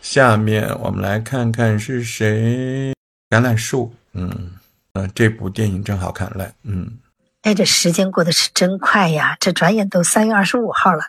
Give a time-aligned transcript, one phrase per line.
[0.00, 2.92] 下面我们来看看是谁。
[3.30, 4.52] 橄榄树，嗯，
[4.92, 6.98] 呃，这部电影真好看来，嗯。
[7.40, 9.36] 哎，这时间过得是真快呀！
[9.40, 11.04] 这转眼都三月二十五号了。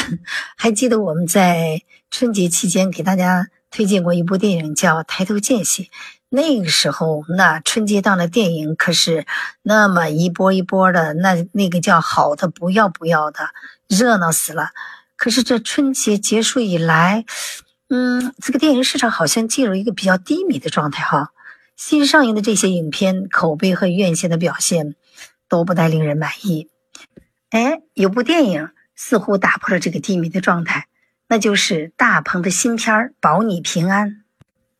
[0.56, 1.80] 还记得我们在
[2.10, 5.84] 春节期间给大家推荐过一部电影，叫《抬头见喜》。
[6.34, 9.26] 那个时候，那春节档的电影可是
[9.60, 13.50] 那么一波一波的，那那个叫好的不要不要的，
[13.86, 14.70] 热闹死了。
[15.16, 17.26] 可是这春节结束以来，
[17.90, 21.32] 嗯，这个电影市场好像进入一个比较低迷的状态哈。
[21.76, 24.94] 新上映的这些影片口碑和院线的表现
[25.50, 26.70] 都不太令人满意。
[27.50, 30.86] 哎，有部电影似乎打破了这个低迷的状态，
[31.28, 34.08] 那就是大鹏的新片《保你平安》。《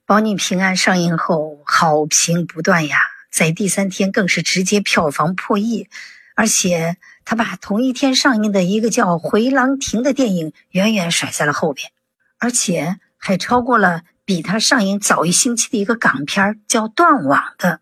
[0.05, 2.99] 保你平安》上映后好评不断呀，
[3.31, 5.89] 在第三天更是直接票房破亿，
[6.35, 11.91] 而且他把同一天上映的一个叫《回廊亭》的电影远远甩在了后边。
[12.39, 17.81] 而且还超过了比它上映早一星期的一个港片叫《断网》的。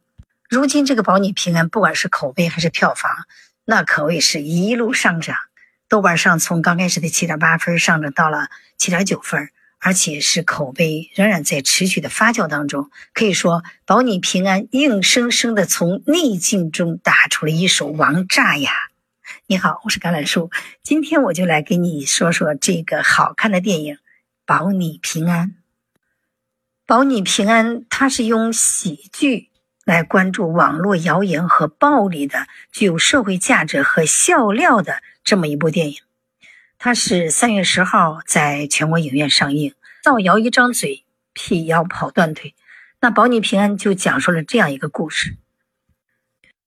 [0.51, 3.11] 如今这个《保你平安》，不管是口碑还是票房，
[3.65, 5.37] 那可谓是一路上涨。
[5.89, 9.49] 豆瓣上从刚开始的七点八分上涨到了七点九分，
[9.81, 12.91] 而且是口碑仍然在持续的发酵当中。
[13.13, 18.71] 可以说，《保你平安》硬生生的从逆境中打出了一手王炸呀！
[19.47, 20.51] 你好，我是橄榄树，
[20.83, 23.99] 今天我就来给你说说这个好看的电影。
[24.47, 25.55] 保你平安，
[26.85, 29.51] 保你平安，它是用喜剧
[29.85, 35.99] 来关注网络谣言和暴力的，具有社会价值和笑料的这么一部电影。
[36.83, 39.75] 它是三月十号在全国影院上映。
[40.03, 42.55] 造谣一张嘴，辟谣跑断腿。
[43.03, 45.37] 那保你平安就讲述了这样一个故事。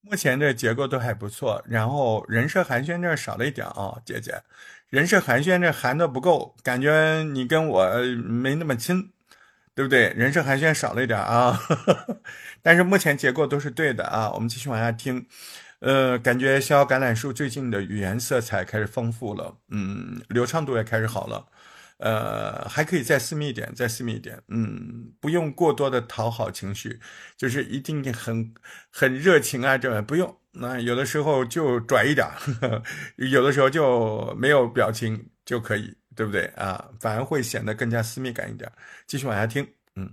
[0.02, 4.44] 目前的结构都还不错，然后人设寒暄这少了一点啊，姐姐。
[4.90, 7.90] 人设寒暄，这寒的不够，感觉你跟我
[8.24, 9.12] 没那么亲，
[9.74, 10.10] 对不对？
[10.16, 11.60] 人设寒暄少了一点啊，
[12.62, 14.32] 但是目前结构都是对的啊。
[14.34, 15.26] 我们继续往下听，
[15.84, 21.46] 呃，感觉逍遥橄榄树最近的语言色彩开始丰富了，嗯，流畅度也开始好了，
[21.98, 27.02] 呃，还可以再私密一点，再私密一点，嗯，不用过多的讨好情绪，
[27.36, 28.54] 就是一定很
[28.90, 30.34] 很热情啊，这不用。
[30.54, 32.84] 那有的时候就拽一点呵呵，
[33.18, 36.92] 有的时候就没有表情就可以，对不对啊？
[37.02, 38.72] 反而会显得更加私密感一点。
[39.06, 39.68] 继续往下听，
[39.98, 40.10] 嗯，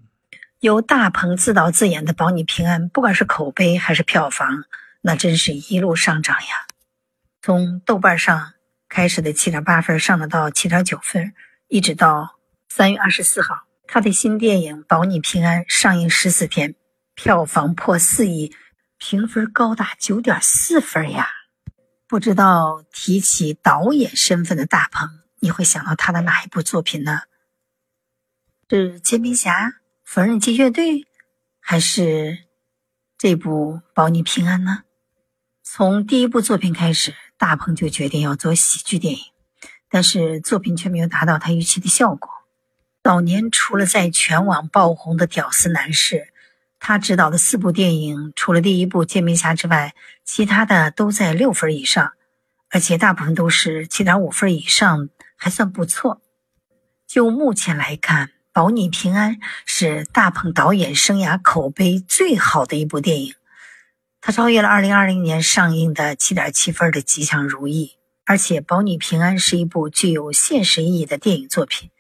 [0.61, 4.65] 由大鹏自导自演的《保你平安》，不管是口碑还是票房，
[5.01, 6.67] 那真是一路上涨呀。
[7.43, 8.53] 从豆瓣上
[8.89, 11.33] 开始的七点八分上了到七点九分，
[11.69, 12.39] 一直到
[12.69, 16.75] 三月二十四号，他的新电影《保你平安》上映十四天，
[17.15, 18.55] 票房破四亿。
[19.03, 21.27] 评分高达九点四分呀！
[22.07, 25.09] 不知道提起导演身份的大鹏，
[25.39, 27.23] 你会想到他的哪一部作品呢？
[28.69, 29.69] 是《煎饼侠》
[30.05, 30.97] 《缝纫机乐队》，
[31.61, 32.45] 还是
[33.17, 34.83] 这部《保你平安》呢？
[35.73, 39.21] 从第一部作品开始，大鹏就决定要做喜剧电影，
[39.89, 42.29] 但是作品却没有达到他预期的效果。
[43.05, 46.27] 早年除了在全网爆红的屌丝男士。
[46.81, 49.95] 他执导的四部电影，除了第一部《煎饼侠》之外，
[50.25, 52.15] 其他的都在六分以上，
[52.71, 56.21] 而且大部分都是七点五分以上，还算不错。
[57.07, 59.37] 就目前来看，《保你平安》
[59.67, 63.35] 是大鹏导演生涯口碑最好的一部电影，
[64.23, 71.91] 他超越了二零二零年上映的七点七分的《吉祥如意》，而且《保你平安》是一部具有现实意义的电影作品。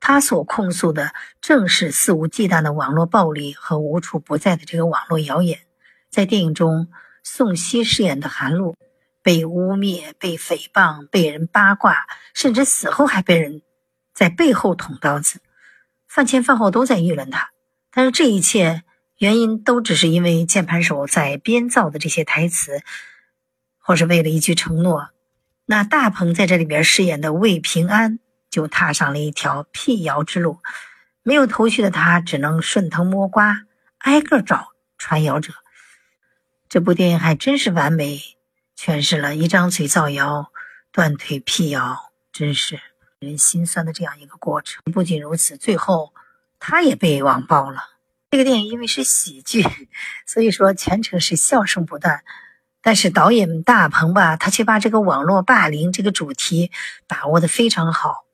[0.00, 5.60] 他所控诉的正是肆无忌惮的网络暴力和无处不在的这个网络谣言。
[6.10, 6.88] 在电影中，
[7.22, 8.76] 宋茜饰演的韩露
[9.22, 13.62] 被污蔑、被诽谤、被人八卦，甚至死后还被人
[14.12, 15.40] 在背后捅刀子，
[16.08, 17.50] 饭前饭后都在议论他。
[17.92, 18.82] 但是这一切
[19.18, 22.82] 原因都只是因为键盘手在编造的这些台词，
[23.78, 25.10] 或是为了一句承诺。
[25.66, 28.18] 那大鹏在这里边饰演的魏平安。
[28.50, 30.60] 就踏上了一条辟谣之路，
[31.22, 33.66] 没有头绪的他只能顺藤摸瓜，
[33.98, 35.52] 挨个找传谣者。
[36.66, 38.18] 这部电影还真是完美
[38.74, 40.50] 诠释了一张嘴造谣、
[40.90, 42.80] 断腿辟谣，真是
[43.18, 44.82] 人心酸的这样一个过程。
[44.90, 46.14] 不仅如此，最后
[46.58, 47.97] 他也被网暴了。
[48.30, 49.64] 这个电影因为是喜剧，
[50.26, 52.22] 所以说全程是笑声不断。
[52.82, 56.70] 但是导演大鹏吧，他却把这个网络霸凌这个主题
[57.06, 58.24] 把握的非常好。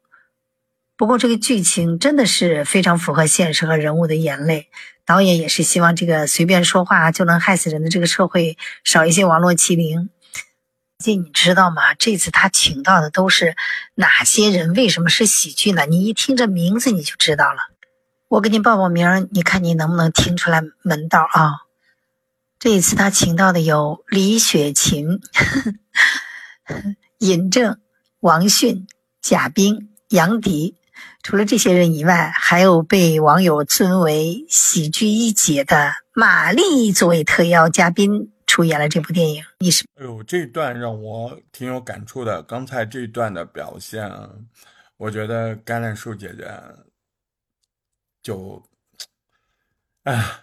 [0.97, 4.69] 不过，这个剧情真的是非常符合现实和人物的眼泪。
[5.07, 10.11] 导演也是希望这个随便说话就能害死人的这个社会少一些网络欺凌。
[10.99, 11.95] 姐，你知道吗？
[11.95, 13.57] 这次他请到的都是
[13.95, 14.73] 哪些人？
[14.75, 15.87] 为什么是喜剧呢？
[15.87, 17.74] 你一听这名字你就知道了。
[18.29, 21.63] 我给你报报名，你看你能不能听出来门道啊？
[22.59, 25.21] 这一次他请到的有李雪琴、
[27.19, 27.79] 尹正、
[28.21, 28.87] 王迅、
[29.21, 30.77] 贾冰、杨迪。
[31.23, 39.43] 除了这些人以外，还有被网友尊为喜剧一姐的马丽作为特邀嘉宾出演了这部电影。
[39.59, 39.85] 你是？
[39.97, 42.43] 哎呦，这段让我挺有感触的。
[42.43, 44.11] 刚才这段的表现，
[44.97, 46.51] 我觉得橄榄树姐姐
[48.25, 48.69] 就，
[50.03, 50.41] 哎。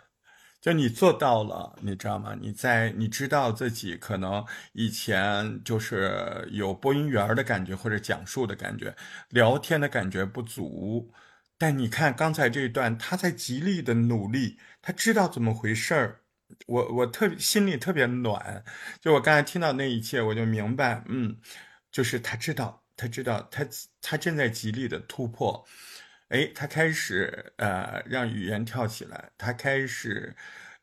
[0.61, 2.37] 就你做到了，你知道吗？
[2.39, 8.95] 你在你知道自己可能以前就是有播音员的感觉或者讲述的感觉，
[9.29, 11.11] 聊天的感觉不足，
[11.57, 16.21] 但你看刚才这一段，他在极力的努力，他知道怎么回事儿，
[16.67, 18.63] 我我特别心里特别暖。
[19.01, 21.35] 就我刚才听到那一切，我就明白，嗯，
[21.91, 23.65] 就是他知道，他知道，他
[23.99, 25.65] 他正在极力的突破。
[26.31, 30.33] 哎，他开始呃让语言跳起来，他开始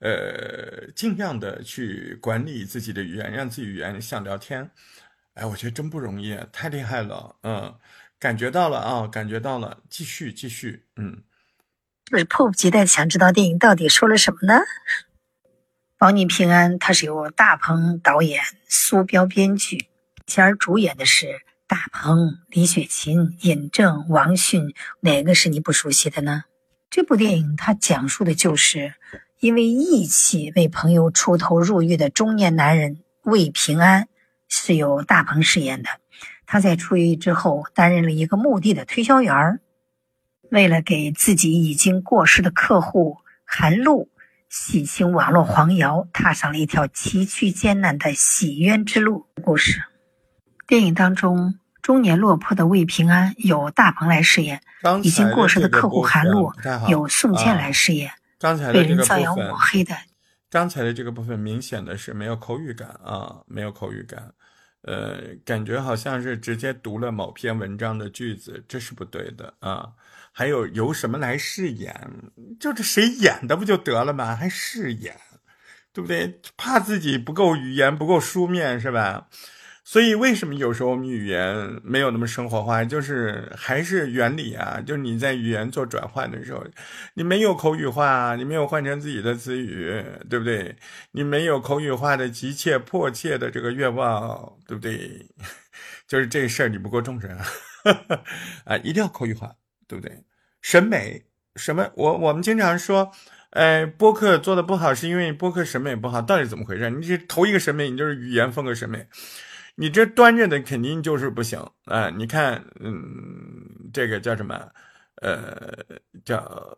[0.00, 4.70] 呃尽量的去管理自己的语言，让自己语言像聊天。
[5.34, 7.74] 哎，我觉得真不容易，太厉害了，嗯，
[8.18, 11.22] 感觉到了啊，感觉到了，继续继续，嗯，
[12.10, 14.60] 是迫不及待想知道电影到底说了什么呢？
[15.96, 19.86] 保你平安，它是由大鹏导演，苏彪编剧，
[20.26, 21.40] 其而主演的是。
[21.68, 26.44] 大鹏、李雪琴、尹正、王迅，哪个是你不熟悉的呢？
[26.88, 28.94] 这部电影它讲述的就是
[29.38, 34.08] 因为义气为朋友出头入狱的中年男人魏平安，
[34.48, 35.90] 是由大鹏饰演的。
[36.46, 39.60] 他在出狱之后担任了一个墓地的推销员
[40.50, 44.08] 为了给自己已经过世的客户韩露
[44.48, 49.26] 洗清网络黄谣，踏上了一条崎岖艰难的洗冤之路。
[49.44, 49.82] 故事。
[50.68, 54.60] 电影当中，中年落魄的魏平安由大鹏来饰演，
[55.02, 56.52] 已经过世的客户韩露
[56.88, 58.12] 由宋茜来饰演。
[58.70, 59.96] 被人造谣抹黑的。
[60.50, 64.30] 刚才的这个部分明显的是没有口语感啊，没有口语感，
[64.82, 69.88] 呃，感觉好像是直接读了某篇文章的句子，这是不对的啊。
[70.32, 71.98] 还有由什么来饰演？
[72.60, 74.36] 就是谁演的不就得了吗？
[74.36, 75.16] 还饰演，
[75.94, 76.38] 对不对？
[76.58, 79.28] 怕自己不够语言不够书面是吧？
[79.90, 82.84] 所以，为什么有时候我们语言没有那么生活化？
[82.84, 86.62] 就是还是原理啊，就是你在语言做转换的时候，
[87.14, 90.76] 你没有口语化，你没有换成自己的词语，对不对？
[91.12, 95.26] 你没有口语化的急切迫切的这个愿望，对不对？
[96.06, 97.46] 就是这事儿你不够重视啊，
[98.68, 99.50] 啊，一定要口语化，
[99.86, 100.22] 对不对？
[100.60, 101.24] 审美
[101.56, 101.90] 什么？
[101.94, 103.10] 我我们经常说，
[103.52, 106.90] 哎，播客做的不好是因为播客审美不好，到底怎么回事？
[106.90, 109.06] 你这头一个审美，你就是语言风格审美。
[109.80, 112.10] 你这端着的肯定就是不行啊！
[112.10, 114.68] 你看，嗯，这个叫什么？
[115.22, 115.72] 呃，
[116.24, 116.76] 叫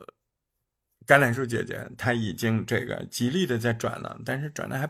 [1.06, 4.86] 橄榄树姐姐，她已经这个极力的在转了，但是转的还，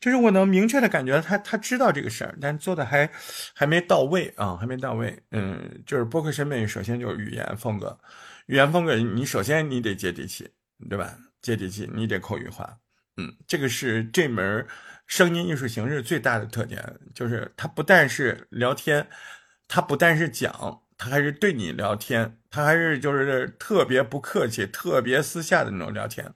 [0.00, 3.08] 就是我能明确的感觉，她她知道这个事儿，但做的还
[3.54, 5.16] 还没到位啊，还没到位。
[5.30, 7.96] 嗯，就是播客审美，首先就是语言风格，
[8.46, 10.50] 语言风格，你首先你得接地气，
[10.90, 11.16] 对吧？
[11.40, 12.76] 接地气，你得口语化。
[13.16, 14.66] 嗯，这个是这门。
[15.08, 19.08] 声音艺术形式最大的特点就是，它不但是聊天，
[19.66, 26.32] 它不但是讲，它还是对你聊天，它还是就是特别不客气、特别私下的那种聊天，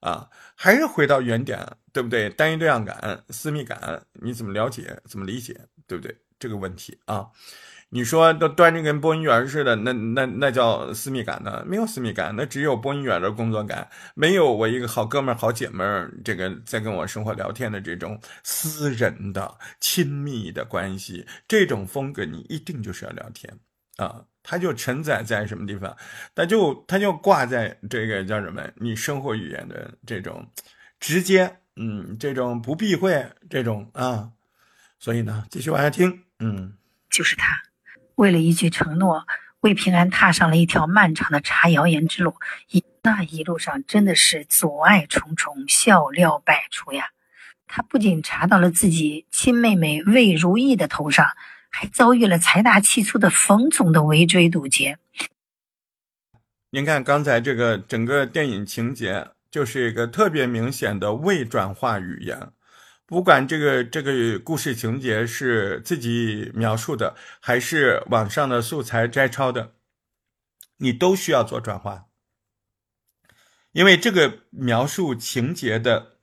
[0.00, 2.30] 啊，还是回到原点，对不对？
[2.30, 6.16] 单一对象感、私密感，你怎么了解、怎么理解，对不对？
[6.38, 7.26] 这个问题啊。
[7.94, 11.62] 你说都端着跟播音员似的，那那那叫私密感呢？
[11.66, 23.58] 没有私密感，那只有播音员的工作感，没有我一个好哥们儿、好姐们儿，这个在跟我生活聊天的这种私人的、亲密的关系，这种风格你一定就是要聊天
[23.98, 24.24] 啊！
[24.42, 25.94] 它就承载在什么地方？
[26.34, 28.66] 它就它就挂在这个叫什么？
[28.76, 30.50] 你生活语言的这种
[30.98, 34.30] 直接，嗯，这种不避讳，这种啊，
[34.98, 36.72] 所以呢，继续往下听，嗯，
[37.10, 37.62] 就是他。
[38.16, 39.26] 为了一句承诺，
[39.60, 42.34] 魏平安踏上了一条漫长的查谣言之路。
[42.70, 47.10] 一那一路上真的是阻碍重重，笑料百出呀！
[47.66, 51.26] 他不仅查到了自己亲妹妹魏如意的头上，
[51.70, 54.98] 还遭遇了财大气粗的冯总的围追堵截。
[56.70, 62.50] 您看刚才这个整个电影情节，就是一个特别明显的未转化语言。
[63.12, 69.74] 不管这个这个故事情节是自己描述的，还是网上的素材摘抄的，
[70.78, 72.06] 你都需要做转化，
[73.72, 76.16] 因为这个描述情节的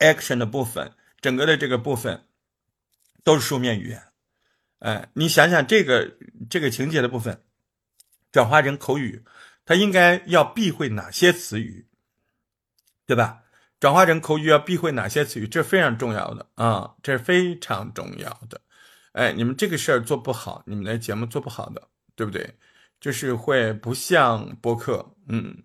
[0.00, 2.26] action 的部分，整个的这个部分，
[3.22, 4.02] 都是书面语言。
[4.80, 6.16] 哎，你想想这个
[6.50, 7.44] 这个情节的部分，
[8.32, 9.24] 转化成口语，
[9.64, 11.86] 它应该要避讳哪些词语，
[13.06, 13.44] 对吧？
[13.80, 18.60] 转化成口语要避讳哪些词语，这非常重要的啊，这是非常重要的。
[19.12, 22.54] 哎，你们这个事儿做不好，你们的节目做不好的，对不对？
[23.00, 25.56] 就是会不像播客，嗯，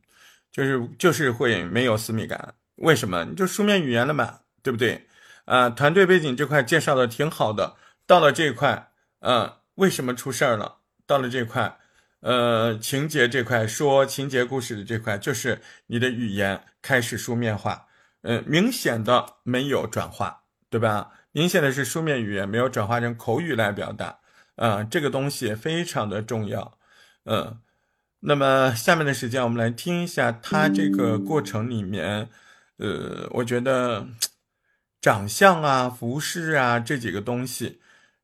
[0.49, 2.55] 就是就是会没有私密感。
[2.77, 3.25] 为什么？
[3.25, 5.07] 你就书面语言了嘛，对不对？
[5.43, 7.75] 啊，团队背景这块介绍的挺好的，
[8.07, 10.77] 到了这一块，嗯，为什么出事儿了？
[11.05, 11.77] 到了这块，
[12.21, 17.84] 呃，情节这块说情节故事的这块，就是你的语言开始书面化，
[18.27, 20.41] 嗯，明显的没有转化，
[20.71, 21.11] 对吧？
[21.31, 24.17] 明显的是书面语言没有转化成口语来表达，
[24.55, 26.77] 啊，这个东西非常的重要，
[27.25, 27.59] 嗯，
[28.21, 32.29] 那么下面的时间我们来听一下他这个过程里面，
[32.77, 34.07] 呃，我觉得
[34.99, 37.79] 长相啊、服饰啊这几个东西，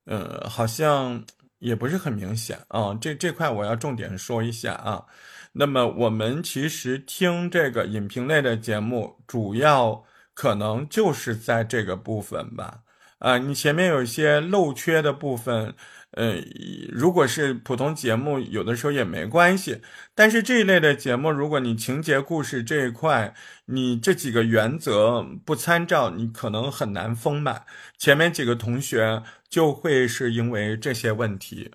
[0.05, 1.23] 呃，好像
[1.59, 5.05] 也不是很明显啊，这这块我要重点说一下啊。
[5.53, 10.03] 那么我们其实听这个影评类的节目，主要
[10.33, 12.79] 可能就是在这个部分吧。
[13.19, 15.75] 啊，你前面有一些漏缺的部分，
[16.11, 16.37] 呃，
[16.89, 19.79] 如果是普通节目，有的时候也没关系。
[20.15, 27.63] 但是这一类的节目，如果你情节故事这一块，你这几个原则不参照，你可能很难丰满。
[27.99, 31.69] 前面几个同学就会是因为这些问题，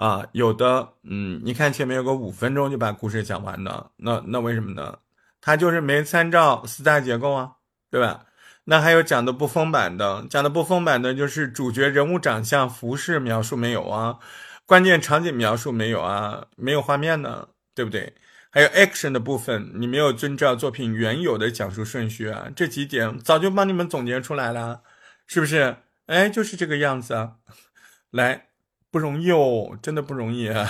[0.00, 4.98] 啊，有的，嗯，你看前面有个五分钟就把故事讲完的，那那为什么呢？
[5.42, 7.52] 他就是没参照四大结构啊，
[7.90, 8.24] 对吧？
[8.64, 14.18] 那还有讲的不丰满的，讲的不丰满的就是主角人物长相、服饰描述没有啊，
[14.64, 18.14] 关键场景描述没有啊，没有画面呢，对不对？
[18.48, 24.80] 还有 action 的部分，你没有遵照作品原有的讲述顺序啊，这几点早就帮你们总结出来了，
[25.26, 25.76] 是不是？
[26.06, 27.34] 哎，就是这个样子啊，
[28.10, 28.46] 来，
[28.90, 30.68] 不容易哦，真的不容易啊！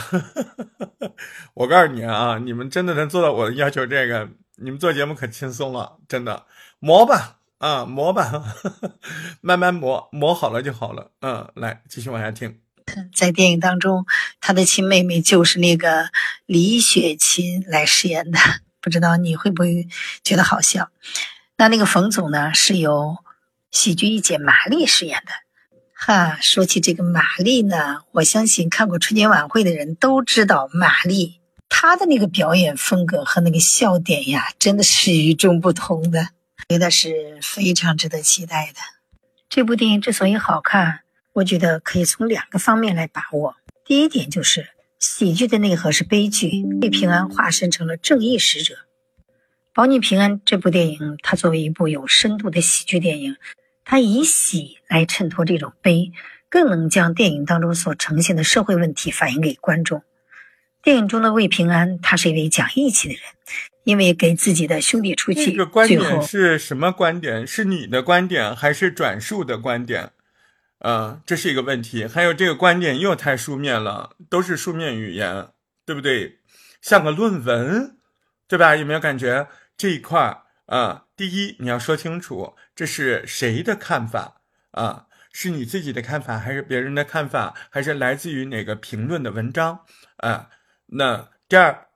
[1.55, 6.47] 我告诉你啊，你们真的能做到我的要求，这个你们做节目可轻松了，真的
[6.79, 7.37] 磨吧。
[7.59, 8.43] 啊，磨吧，
[9.43, 11.11] 慢慢磨，磨好了就好了。
[11.21, 12.59] 嗯，来继续往下听。
[13.15, 14.07] 在电影当中，
[14.41, 16.09] 他的亲妹妹就是那个
[16.47, 18.39] 李雪琴来饰演的，
[18.81, 19.87] 不知道你会不会
[20.25, 20.89] 觉得好笑？
[21.59, 23.19] 那那个冯总呢，是由
[23.71, 25.33] 喜剧一姐马丽饰演的。
[26.02, 36.28] 哈，说起这个马丽呢，我相信看过春节晚会的人都知道马丽，她的那个表演风格和那个笑点呀，真的是与众不同的。
[36.71, 38.80] 觉得是非常值得期待的。
[39.50, 41.00] 这部电影之所以好看，
[41.35, 43.57] 我觉得可以从两个方面来把握。
[43.85, 48.75] 第一点就是喜剧的内核是悲剧，被平安化身成了正义使者。
[49.75, 53.37] 《保你平安》这部电影，它作为一部有深度的喜剧电影，
[53.90, 56.12] 它以喜来衬托这种悲，
[56.49, 60.04] 更能将电影当中所呈现的社会问题反映给观众。
[60.80, 63.23] 电影中的魏平安，他是一位讲义气的人。
[63.82, 67.44] 因为给自己的兄弟出气，这个观点是什么观点？
[67.44, 70.12] 是你的观点还是转述的观点？
[70.78, 72.06] 啊，这是一个问题。
[72.06, 75.49] 还有这个观点又太书面了，都是书面语言，
[75.85, 76.38] 对不对？
[76.80, 77.97] 像个论文，
[78.47, 78.76] 对吧？
[78.76, 81.06] 有没有感觉这一块啊？
[81.16, 85.04] 第一，你要说清楚这是谁的看法啊？
[85.34, 89.80] 是你自己的看法，还是别人的看法，还是来自于哪个评论的文章
[90.16, 90.49] 啊？
[90.87, 91.88] 那第二。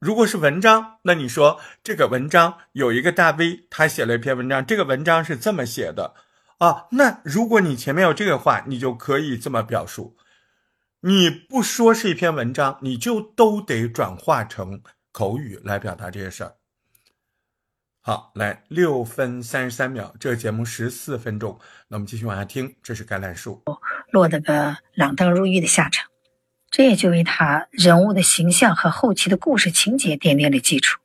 [0.00, 6.12] 如果是文章，那你说这个文章有一个大 V，他写了一篇文章，这个文章是这么写的
[6.58, 6.88] 啊？
[6.90, 10.16] 那如果你前面有这个话，你就可以这么表述。
[11.02, 14.82] 你不说是一篇文章，你就都得转化成
[15.12, 16.56] 口语来表达这些事儿。
[18.04, 21.56] 好，来六分三十三秒，这个节目十四分钟，
[21.86, 22.74] 那我们继续往下听。
[22.82, 23.62] 这是橄榄树
[24.10, 26.08] 落得个锒铛入狱的下场。
[26.68, 30.98] 这也就为他人物的形象和后期的故事情节奠定了基础。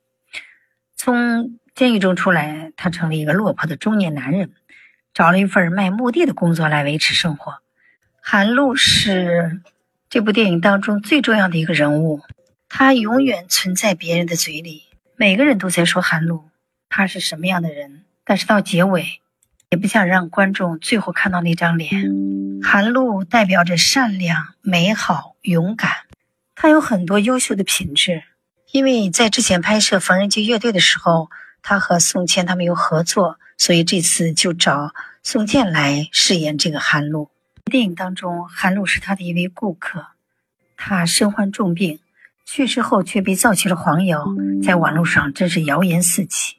[0.96, 4.54] 从监狱中出来，他成了一个落魄的中年男人，
[5.14, 7.60] 找了一份卖墓地的工作来维持生活。
[8.20, 9.62] 韩露是
[10.10, 12.22] 这部电影当中最重要的一个人物，
[12.68, 14.86] 他永远存在别人的嘴里，
[15.16, 16.46] 每个人都在说韩露
[16.90, 19.22] 他是什么样的人，但是到结尾，
[19.70, 21.92] 也不想让观众最后看到那张脸。
[22.64, 25.92] 韩露代表着善良、美好、勇敢，
[26.56, 28.24] 她有很多优秀的品质。
[28.72, 31.30] 因为在之前拍摄《缝纫机乐队》的时候，
[31.62, 37.30] 她和宋茜他们有合作，所以这次就找宋茜来饰演这个韩露。
[37.66, 40.08] 电影当中，韩露是他的一位顾客，
[40.78, 42.00] 他身患重病，
[42.46, 44.26] 去世后却被造起了黄谣，
[44.64, 46.56] 在网络上真是谣言四起。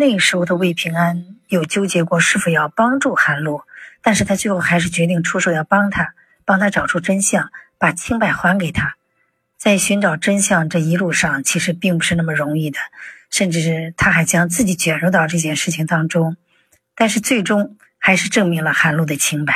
[0.00, 3.60] 那时候的魏平安有纠结过是否要帮助韩露。
[4.02, 6.14] 但是他最后还是决定出手要帮他，
[6.46, 8.96] 帮他找出真相，把清白还给他。
[9.58, 12.78] 在寻找真相这一路上，其实并不是那么容易的，
[13.30, 16.38] 甚至是他还将自己卷入到这件事情当中。
[16.96, 19.54] 但是最终还是证明了韩露的清白。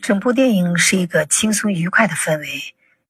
[0.00, 2.46] 整部电影是一个轻松愉快的氛围，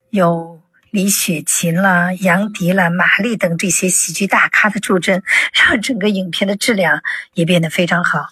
[0.09, 0.60] 有
[0.91, 7.03] 李雪琴啦、杨迪啦、马丽等这些喜剧大咖的助阵，让整个影片的质量
[7.35, 8.27] 也变得非常好。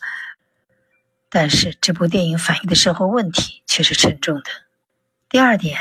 [1.31, 4.45] 但是这部电影反映的社会问题却是沉重的。
[5.29, 5.79] 第二点。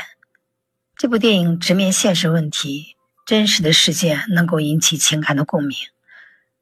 [1.00, 5.78] 这部电影直面现实问题，真实的事件能够引起情感的共鸣。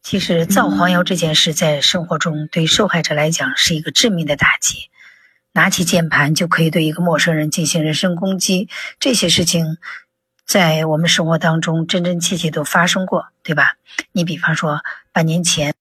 [0.02, 4.90] 其实造黄谣这件事在生活中对受害者来讲是一个致命的打击，
[5.52, 8.68] 拿起键盘就可以对一个陌生人进行人身攻击，
[9.00, 9.78] 这些事情
[10.46, 13.76] 在我们生活当中真真切切都发生过，对吧？
[14.12, 14.80] 你比方说
[15.12, 15.74] 半年前，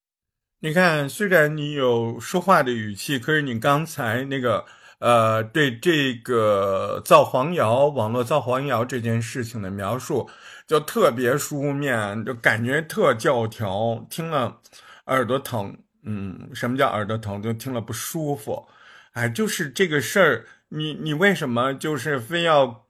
[0.60, 4.66] 你看，虽然你有说话的语气，可是你刚才那个。
[5.00, 10.28] 呃，对这个造黄谣、网络造黄谣这件事情的描述，
[10.66, 14.58] 就特别书面，就感觉特教条，听了
[15.08, 15.78] 耳朵疼。
[16.04, 17.44] 嗯，什么叫耳朵疼？
[17.44, 18.66] 就听了不舒服。
[19.12, 22.86] 哎，就是这个事儿，你你为什么就是非要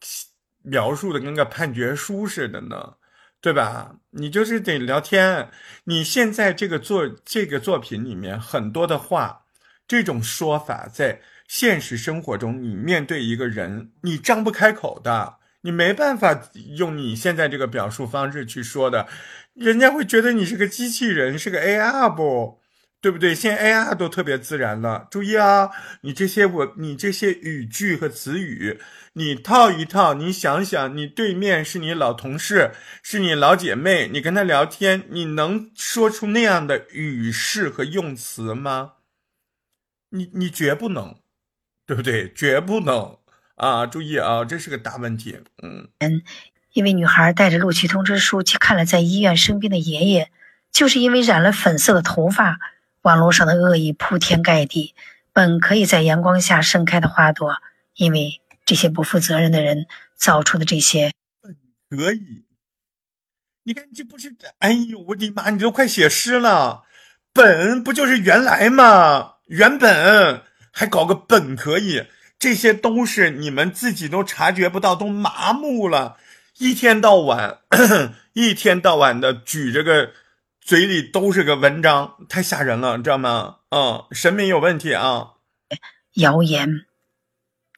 [0.66, 2.96] 描述的跟个判决书似的呢？
[3.40, 3.96] 对吧？
[4.12, 5.50] 你就是得聊天。
[5.86, 9.46] 你现在这个作这个作品里面很多的话，
[9.88, 11.22] 这种说法在。
[11.48, 19.08] 现实生活中，你面对一个人，你张不开口的，你没办法用你现在这个表述方式去说的，
[19.54, 22.60] 人家会觉得你是个机器人，是个 A I 不，
[23.06, 23.36] 对不对？
[23.36, 25.08] 现在 AR 都特别自然了。
[25.12, 25.70] 注意啊，
[26.02, 28.80] 你这些我，你这些语句和词语，
[29.14, 32.72] 你套一套，你想想，你对面是你老同事，
[33.04, 38.94] 是你老姐妹，你跟他聊天，你能说出那样的语式和用词吗？
[40.10, 41.16] 你你绝不能。
[41.88, 42.34] 对不对？
[42.34, 43.20] 绝不能
[43.58, 43.86] 啊！
[43.86, 45.38] 注意啊，这是个大问题。
[45.62, 46.24] 嗯嗯，
[46.74, 50.30] 因为女孩带着录取通知书去看了在医院生病的爷爷，
[50.72, 52.58] 就是因为染了粉色的头发，
[53.06, 54.96] 网络上的恶意铺天盖地。
[55.32, 57.58] 本可以在阳光下盛开的花朵，
[57.96, 61.56] 因为这些不负责任的人造出的这些本，
[61.90, 62.46] 可以。
[63.64, 64.36] 你看，这不是？
[64.58, 65.52] 哎呦，我的妈！
[65.52, 66.84] 你都快写诗了。
[67.32, 69.36] 本不就是原来吗？
[69.46, 70.42] 原本。
[70.72, 72.08] 还搞个本可以，
[72.40, 76.18] 这些都是你们自己都察觉不到，都麻木了，
[76.58, 77.60] 一天到晚，
[78.34, 80.12] 一天到晚的举着个
[80.66, 83.58] 嘴里都是个文章，太吓人了，知道吗？
[83.70, 85.34] 嗯，审美有问题啊！
[86.14, 86.88] 谣言，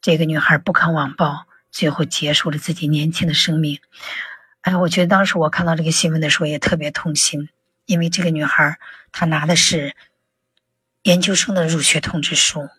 [0.01, 3.81] 这个女孩不堪网暴，最后结束了自己年轻的生命。
[4.61, 7.49] 哎，我觉得当时我看到这个新闻的时候也特别痛心，
[7.85, 8.79] 因为这个女孩
[9.11, 9.93] 她拿的是
[11.03, 12.69] 研究生的入学通知书。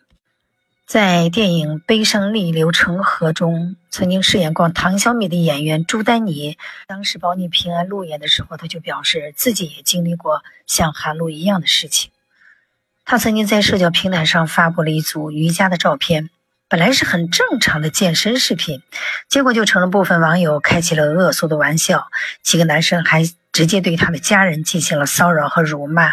[0.89, 12.09] 在电影《悲伤逆流成河》中，曾经饰演过唐小米的演员朱丹妮，当时保你平安路演的时候，他就表示自己也经历过像韩露一样的事情。
[13.05, 16.31] 他曾经在社交平台上发布了一组瑜伽的照片，
[16.67, 18.81] 本来是很正常的健身视频，
[19.27, 22.07] 结果就成了部分网友开起了恶俗的玩笑。
[22.41, 26.09] 几个男生还直接对他的家人进行了骚扰和辱骂。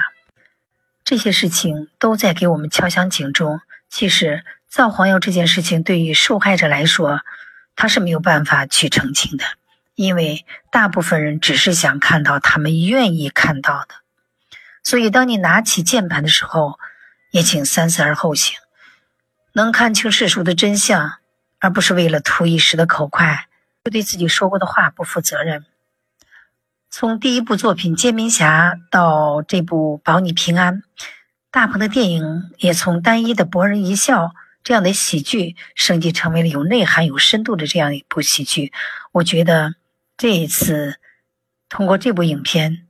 [1.03, 3.63] 这些事情都在给我们敲响警钟。
[3.89, 4.45] 其实。
[4.77, 7.23] 造黄谣这件事情对于受害者来说，
[7.77, 9.45] 他是没有办法去澄清的，
[9.95, 13.95] 因为大部分人只是想看到他们愿意看到的。
[14.85, 16.79] 所以，当你拿起键盘的时候，
[17.31, 18.59] 也请三思而后行，
[19.55, 21.21] 能看清世俗的真相，
[21.59, 23.49] 而不是为了图一时的口快，
[23.83, 25.65] 就对自己说过的话不负责任。
[26.91, 30.83] 从第一部作品《煎饼侠》到这部《保你平安》，
[31.51, 34.35] 大鹏的电影也从单一的博人一笑。
[34.67, 38.73] 这样的喜剧升级成为了有内涵、有深度的这样一部喜剧。
[39.13, 39.77] 我觉得
[40.17, 40.99] 这一次
[41.69, 42.89] 通过这部影片，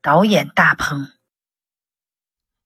[0.00, 1.10] 导演大鹏，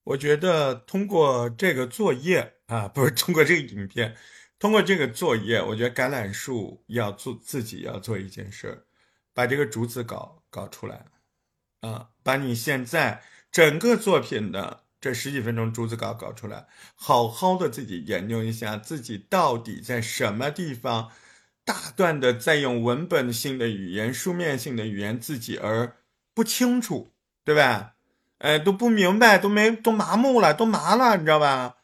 [0.02, 4.14] 我觉得通过这个作业啊，不是通过这个影片，
[4.58, 8.84] 通过这个作业，我觉得橄榄树要做自己要做一件事儿，
[9.32, 11.06] 把这个竹子稿搞出来
[11.80, 14.83] 啊，把你现在整个作品的。
[15.04, 16.64] 这十几分钟竹子稿搞出来，
[16.94, 21.10] 好好的自己研究一下，自己到底在什么地方
[21.62, 25.98] 大段的在用文本性的语言、书面性的语言自己而
[26.32, 27.12] 不清楚，
[27.44, 27.96] 对吧？
[28.38, 31.76] 哎，都不明白，都没都麻木了，都麻了，你知道吧？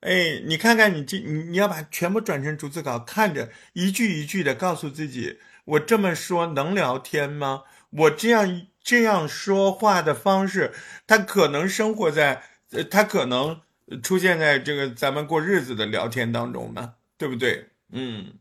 [0.00, 7.62] 哎，你看看你这，你你要把全部转成竹子稿，看着一句一句的告诉自己，我这么说能聊天吗？
[7.88, 10.74] 我这样这样说话的方式，
[11.06, 12.42] 他可能生活在。
[12.72, 13.60] 呃，他可能
[14.02, 17.68] 出现在这个咱们过日子的聊天当中嘛，对不对？
[17.92, 18.38] 嗯，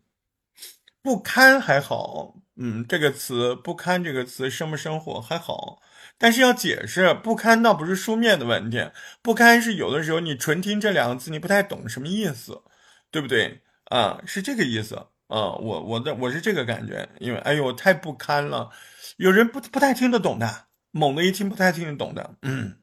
[1.02, 5.82] 不堪还好，嗯，这个词不堪这个词生不生活还好，
[6.18, 8.90] 但是要解释不堪倒不是书面的问题，
[9.22, 12.64] 不堪是有的时候你纯听这两个字你不太懂什么意思，
[13.12, 13.62] 对不对？
[13.86, 14.96] 啊，是这个意思
[15.28, 18.72] 啊，我我的我是这个感觉，因为哎呦太不堪了，
[19.18, 22.80] 有人不不太听得懂的，猛的一听不太听得懂的，嗯，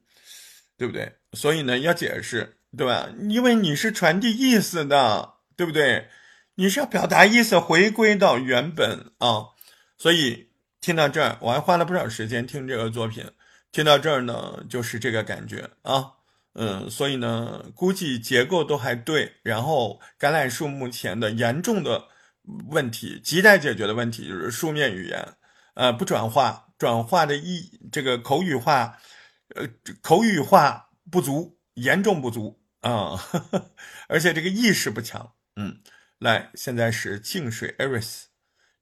[0.77, 1.13] 对不对？
[1.33, 3.09] 所以呢要解释，对吧？
[3.29, 6.09] 因为你是传递意思的，对不对？
[6.55, 9.47] 你是要表达意思，回归到原本啊。
[9.97, 13.25] 所以听到这儿，我还花了不少时间听这个作品，
[13.71, 16.13] 听到这儿呢就是这个感觉啊。
[16.55, 19.33] 嗯，所以呢，估计结构都还对。
[19.43, 22.05] 然后，橄榄树目前的严重的
[22.69, 25.27] 问题，亟待解决的问题就是书面语言，
[25.73, 28.99] 呃，不转化，转化的意，这个口语化，
[29.55, 29.67] 呃，
[30.03, 33.21] 口语化不足，严重不足啊，
[34.09, 35.33] 而且这个意识不强。
[35.57, 35.77] 嗯，
[36.19, 38.01] 来，现在是《净水 Eris》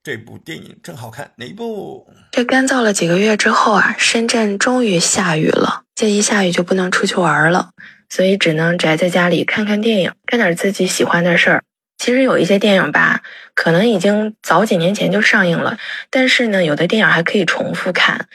[0.00, 2.08] 这部电影真好看，哪一部？
[2.30, 5.82] 这干燥了几个月之后啊，深圳终于下雨了。
[5.96, 7.72] 这一下雨就不能出去玩了，
[8.08, 11.64] 所以只能宅在家里看看电影，干点自己喜欢的事儿。
[11.98, 13.22] 其实有一些电影吧，
[13.54, 15.76] 可能已经早几年前就上映了，
[16.10, 18.28] 但是呢，有的电影还可以重复看。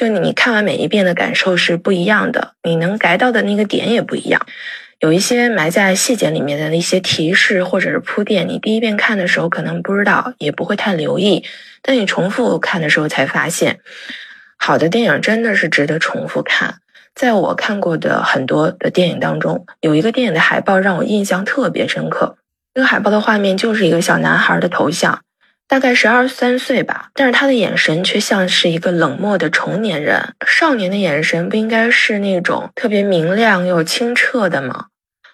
[0.00, 4.40] 就你看完每一遍的感受是不一样的，你能改到的那个点也不一样。
[4.98, 11.44] 有一些埋在细节里面的一些提示或者是铺垫，你第一遍看的时候可能不知道，也不会太留意，
[11.82, 13.80] 但你重复看的时候才发现，
[14.56, 16.76] 好的电影真的是值得重复看。
[17.14, 22.38] 在我看过的很多的电影当中，有一个电影的海报让我印象特别深刻。
[22.72, 25.20] 这个海报的画面就是一个小男孩的头像，
[25.70, 30.34] 大概十二三岁吧，但是他的眼神却像是一个冷漠的成年人。
[30.44, 34.88] 少年的眼神不应该是那种特别明亮又清澈的吗？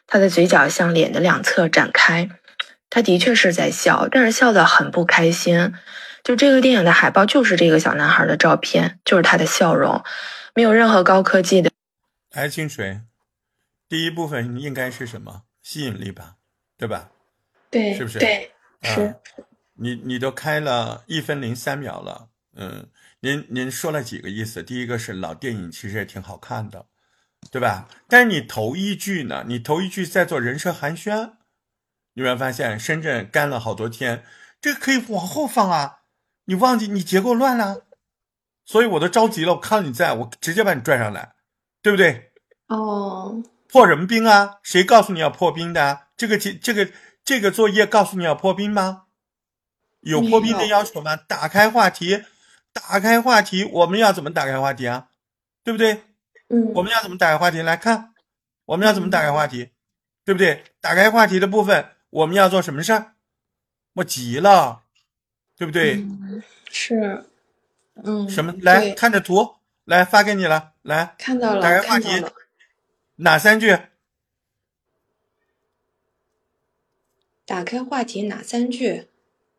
[0.06, 2.28] 他的嘴角向脸的两侧展开，
[2.90, 5.72] 他的确是在笑，但是笑得很不开心。
[6.22, 10.04] 就这个电影的海报就是这个小男孩的照片，就是他的笑容。
[10.54, 11.70] 没有任何高科技的。
[12.34, 13.00] 哎，清水，
[13.88, 15.44] 第一部分应该是什么？
[15.62, 16.34] 吸引力吧，
[16.76, 17.08] 对吧？
[17.70, 18.18] 对，是不是？
[18.18, 18.50] 对，
[18.82, 19.14] 是。
[19.78, 22.88] 你你都开了一分零三秒了，嗯，
[23.20, 24.62] 您您说了几个意思？
[24.62, 26.86] 第一个是老电影其实也挺好看的，
[27.50, 27.88] 对吧？
[28.08, 29.44] 但是你头一句呢？
[29.46, 31.32] 你头一句在做人设寒暄，
[32.14, 34.24] 你有没有发现深圳干了好多天？
[34.60, 35.98] 这个可以往后放啊！
[36.46, 37.84] 你忘记你结构乱了。
[38.64, 41.34] 所以我都着急了，我看到你在我直接把你拽上来，
[41.82, 42.32] 对不对？
[42.66, 44.58] 哦，破什么冰啊？
[44.62, 46.08] 谁告诉你要破冰的？
[46.16, 46.90] 这个这这个
[47.24, 49.04] 这个作业告诉你要破冰吗？
[50.10, 51.16] 有破冰的要求吗？
[51.16, 52.22] 打开话题，
[52.72, 55.08] 打开话题，我们要怎么打开话题啊？
[55.64, 56.04] 对不对？
[56.48, 57.60] 嗯，我们要怎么打开话题？
[57.60, 58.14] 来看，
[58.66, 59.70] 我们要怎么打开话题？
[60.24, 60.62] 对不对？
[60.80, 63.14] 打开话题的部分，我们要做什么事儿？
[63.94, 64.84] 我急了，
[65.56, 66.06] 对不对？
[66.70, 67.24] 是。
[68.04, 68.54] 嗯，什么？
[68.60, 72.24] 来看着图，来发给你了，来看到了，打开话题，
[73.16, 73.76] 哪三句？
[77.44, 79.08] 打开话题哪三句？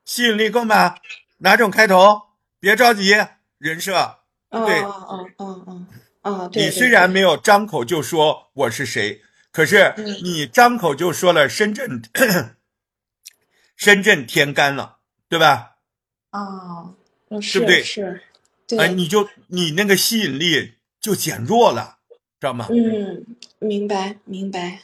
[0.08, 0.96] 吸引力够吗？
[1.40, 2.22] 哪种开头？
[2.62, 3.14] 别着急，
[3.58, 4.84] 人设对。
[6.54, 9.94] 你虽然没有张口就说我是谁，可是
[10.24, 12.02] 你张口就说了深圳，
[13.76, 15.76] 深圳天干了，对吧？
[16.32, 16.96] 哦，
[17.30, 17.84] 对不对？
[17.84, 18.24] 是。
[18.78, 21.98] 哎，你就你那个吸引力就减弱了，
[22.40, 22.68] 知道吗？
[22.70, 23.26] 嗯，
[23.60, 24.84] 明白明白，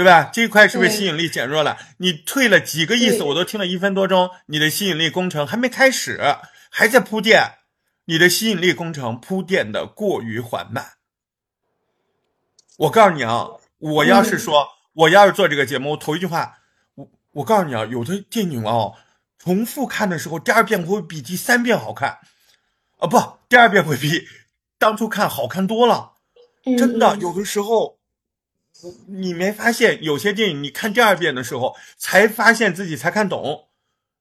[0.00, 0.30] 对吧？
[0.32, 1.76] 这一块是不是吸引力减弱了？
[1.98, 6.18] 你退了几个意思，我都听了一分多钟，你的吸引力工程还没开始，
[6.70, 7.58] 还在铺垫，
[8.06, 10.92] 你的吸引力工程铺垫的过于缓慢。
[12.78, 16.56] 我告诉你啊，我要是说我要是做这个节目，我头一句话，
[16.94, 18.94] 我我告诉你啊，有的电影哦，
[19.38, 22.20] 重复看的时候，第二遍会比第三遍好看。
[22.96, 23.18] 啊不，
[23.50, 24.26] 第二遍会比
[24.78, 26.12] 当初看好看多了，
[26.78, 27.14] 真的。
[27.18, 27.99] 有的时候，
[29.06, 33.68] 你没发现有些电影，你看第二遍的时候才发现自己才看懂。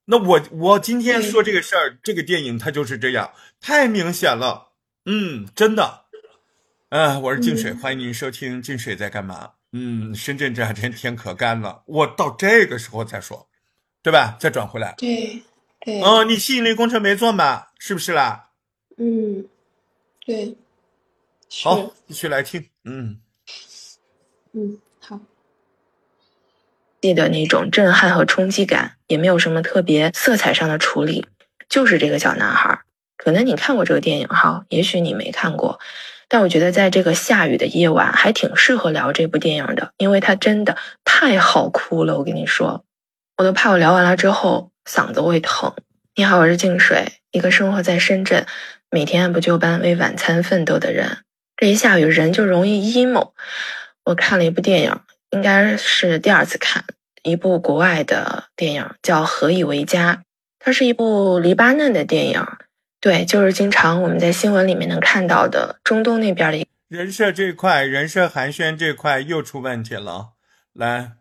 [0.06, 4.72] 那我我今天说这个事儿，这个电影它就是这样，太明显了。
[5.06, 6.06] 嗯，真的。
[6.90, 9.46] 嗯，我是静水，欢迎您收听《静水在干嘛》。
[9.72, 13.48] 嗯，深圳这两天天可干了，我到这个时候再说，
[14.02, 14.36] 对吧？
[14.40, 14.96] 再转回来。
[14.98, 15.44] 对
[15.82, 16.02] 对。
[16.02, 17.68] 嗯，你吸引力工程没做嘛？
[17.78, 18.50] 是不是啦？
[18.98, 19.46] 嗯，
[20.26, 20.58] 对，
[21.64, 23.20] 好，继续来听，嗯，
[24.62, 25.22] 嗯，好，
[27.00, 31.26] 记得那种震撼和冲击感，也没有什么特别色彩上的处理，
[31.70, 32.82] 就是这个小男孩。
[33.16, 35.80] 可能你看过这个电影哈，也许你没看过，
[36.28, 42.18] 但我觉得在这个下雨的夜晚，还挺适合聊这部电影的，因为它真的太好哭了。
[42.18, 42.84] 我跟你说，
[43.38, 45.74] 我都怕我聊完了之后嗓子会疼。
[46.16, 48.46] 你好，我是静水，一个生活在深圳，
[48.92, 51.20] 每天按部就班为晚餐奋斗的人。
[51.56, 53.32] 这一下雨，人就容易 emo。
[54.10, 56.84] 我看了一部电影，应该是第二次看
[57.22, 60.16] 一部国外的电影，叫《何以为家》。
[60.58, 62.44] 它是一部黎巴嫩的电影，
[63.00, 66.66] 对，就是经常我们在新闻里面能看到的中东那边的。
[66.88, 70.32] 人设这块，人设寒暄这块又出问题了。
[70.74, 71.12] 来，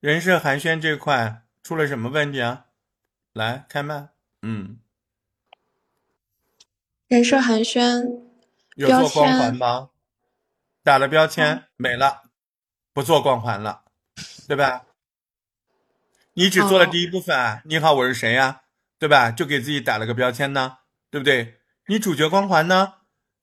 [0.00, 2.64] 人设寒暄这块出了什么问题啊？
[3.32, 4.08] 来，开麦。
[4.42, 4.78] 嗯，
[7.06, 8.22] 人设寒暄。
[8.74, 9.90] 有做光环吗？
[10.88, 12.22] 打了标签没了，
[12.94, 13.82] 不做光环了，
[14.48, 14.84] 对吧？
[16.32, 17.60] 你只做了第一部分。
[17.66, 18.62] 你好，我是谁呀？
[18.98, 19.30] 对吧？
[19.30, 20.78] 就给自己打了个标签呢，
[21.10, 21.58] 对不对？
[21.88, 22.94] 你主角光环呢？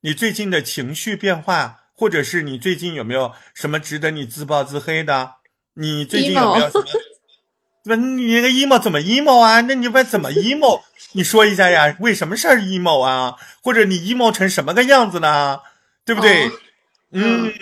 [0.01, 5.35] 你最近的情绪变化，或者是你最近有没有什么值得你自暴自黑的？
[5.75, 6.85] 你最近有没有什么？
[7.85, 9.61] 那你那个 emo 怎么 emo 啊？
[9.61, 10.81] 那你不怎么 emo？
[11.11, 11.95] 你说一下呀？
[11.99, 13.35] 为什么事儿 emo 啊？
[13.61, 15.61] 或者你 emo 成什么个样子呢？
[16.03, 16.49] 对不对？
[17.15, 17.53] 嗯，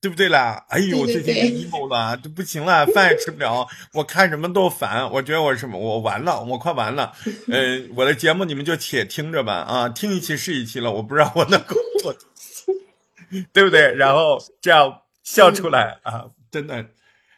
[0.00, 0.64] 对不对啦？
[0.68, 5.10] 哎呦，我最近 emo 了，都不行了， 饭也吃不了，我看什么都烦。
[5.12, 7.12] 我觉得我什么，我完了，我快完了。
[7.48, 12.14] 嗯， 我的节目你们就且听着吧，啊，听一期是一期了，我不知道我能够 做，
[13.52, 13.94] 对不对？
[13.94, 16.86] 然后这样笑出来啊，真的。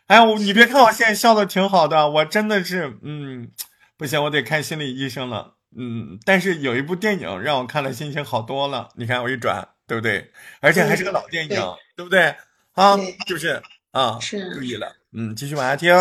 [0.09, 3.49] 哎呀，我你别看我现在笑的挺好的，我真的是，嗯，
[3.97, 6.19] 不行，我得看心理医生了，嗯。
[6.25, 10.33] 但是有一部电影让我看了心情好多了，你看我一转，对不对？
[10.61, 11.61] 而且还是个老电影，
[11.97, 12.35] 对不对？
[12.75, 12.97] 啊，
[13.27, 15.95] 就是啊，是注意了，嗯，继续往下听，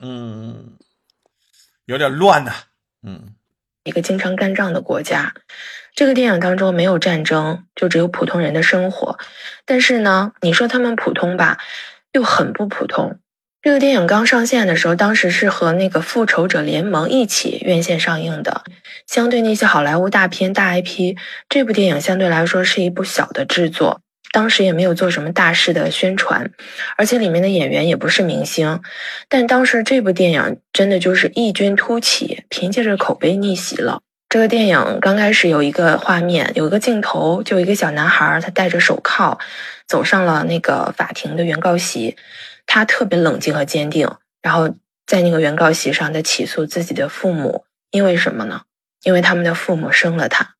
[0.00, 0.76] 嗯，
[1.86, 2.52] 有点乱呐，
[3.02, 3.34] 嗯。
[3.84, 5.32] 一个经常干仗的国家，
[5.94, 9.18] 这个电影当中没有战争，就只有普通人的生活。
[9.64, 11.56] 但是呢，你说他们普通吧，
[12.12, 13.18] 又很不普通。
[13.68, 18.62] 这个电影刚上线的时候，当时是和那个《复仇者联盟》一起院线上映的。
[19.06, 21.18] 相对那些好莱坞大片、大 IP，
[21.50, 24.00] 这部电影相对来说是一部小的制作，
[24.32, 26.50] 当时也没有做什么大事的宣传，
[26.96, 28.80] 而且里面的演员也不是明星。
[29.28, 34.00] 但当时这部电影真的就是异军突起，凭借着口碑逆袭了。
[34.30, 39.38] 这个电影刚开始有一个画面，有一个镜头，就一个小男孩，他戴着手铐，
[39.86, 42.16] 走上了那个法庭的原告席。
[42.68, 44.08] 他特别冷静和坚定，
[44.42, 44.72] 然后
[45.06, 48.62] 在那个原告席上，他起诉自己的父母，因为什么呢？
[49.02, 50.54] 因为他们的父母生了他。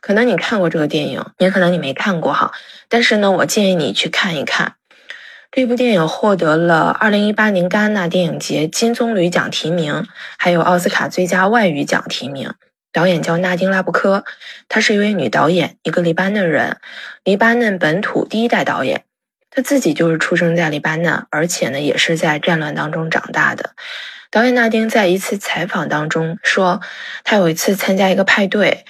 [0.00, 2.52] 可能你看过这个电影，也可能你没看过哈。
[2.88, 4.74] 但是呢，我建议你去看一看。
[5.50, 10.06] 这部电影获得了2018年戛纳电影节金棕榈奖提名，
[10.38, 12.52] 还有奥斯卡最佳外语奖提名。
[12.92, 14.24] 导演叫纳丁·拉布科，
[14.68, 16.76] 她是一位女导演，一个黎巴嫩人，
[17.24, 19.04] 黎巴嫩本土第一代导演。
[19.50, 23.70] 他自己就是出生在黎巴嫩，而且呢，也是在战乱当中长大的。
[24.30, 26.82] 导演纳丁在一次采访当中说，
[27.24, 28.84] 他有一次参加一个派对，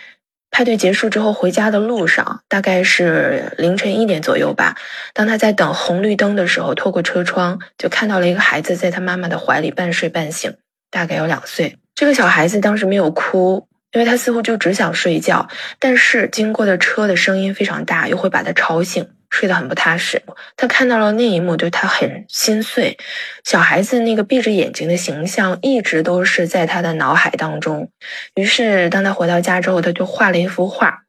[0.50, 4.76] 派对结束之后回家的路上，大概是凌晨一点左右吧。
[5.14, 10.56] 当他在等红绿灯的时候，透过车窗就看到了一个孩子在他妈妈的怀里半睡半醒，
[10.90, 11.78] 大概有两岁。
[11.94, 19.08] 这个小孩子当时没有哭，因为他似乎就只想睡觉，但是经过的车的声音非常大，又会把他吵醒。
[19.30, 20.22] 睡得很不踏实，
[20.56, 22.96] 他看到了那一幕，对他很心碎。
[23.44, 27.90] 小孩子那个闭着眼睛的形象一直都是在他的脑海当中。
[28.34, 31.02] 于是，当他回到家之后，他就画了一幅画，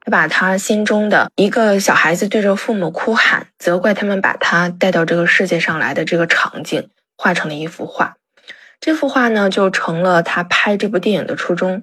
[0.00, 8.16] 他把他心中的一个小孩子对着父母哭喊、责怪他们把他带到这个世界上来的这个场景画成了一幅画。
[8.80, 11.80] 这幅画呢，就成了他拍这部电影的初衷。《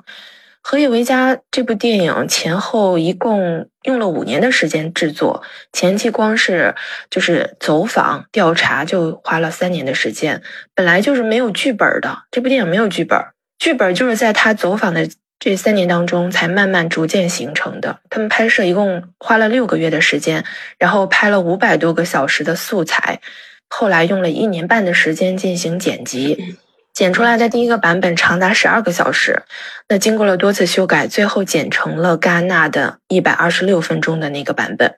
[0.66, 6.74] 何以为家》这部电影前后一共用了五年的时间制作，前期光是
[7.10, 10.42] 就是走访调查就花了三年的时间。
[10.74, 13.20] 本来就是没有剧本的，这部电影没有剧本，
[13.60, 18.00] 剧本就是在他走访的这三年当中才慢慢逐渐形成的。
[18.10, 20.46] 他们拍摄一共花了六个月的时间，
[20.80, 23.20] 然后拍了五百多个小时的素材，
[23.68, 26.56] 后来用了一年半的时间进行剪辑。
[26.94, 29.42] 剪出来的第一个版本长达十二个小时，
[29.90, 34.96] 那经过了多次修改，最后剪成了戛纳的一百二十六分钟的那个版本。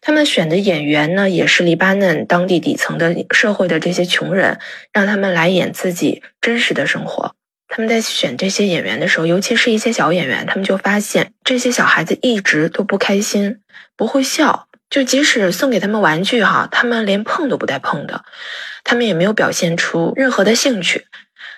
[0.00, 4.58] 他们选的演员呢，也是黎巴嫩当地底层的社会的这些穷人，
[4.92, 7.34] 让他们来演自己真实的生活。
[7.68, 13.60] 他们在选这些演员的时候，尤其是一些小演员，他们就发现这些小孩子一直都不开心，
[13.96, 18.24] 不会笑，就即使送给他们玩具哈，他们连碰都不带碰的。
[18.84, 21.06] 他们也没有表现出任何的兴趣。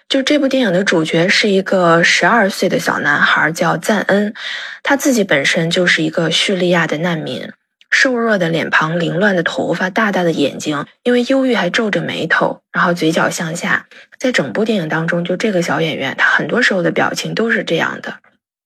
[0.09, 4.35] 就这部电影的主角是一个十二岁的小男孩，叫赞恩，
[4.83, 7.51] 他自己本身就是一个叙利亚的难民。
[7.89, 13.87] 瘦弱的脸庞，凌乱的头发，大大的眼睛，因为忧郁还皱着眉头，然后嘴角向下。
[14.19, 18.17] 在整部电影当中，就这个小演员，他很多时候的表情都是这样的。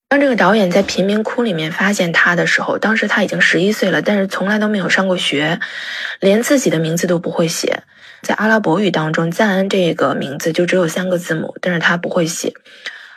[0.09, 5.59] 当这个导演在贫民窟里面发现他的时候，当时他已经十一岁了，但是从来都没有上过学，
[6.21, 7.83] 连自己的名字都不会写。
[8.27, 12.53] 在阿拉伯语当中，赞恩这个名字就只有三个字母，但是他不会写，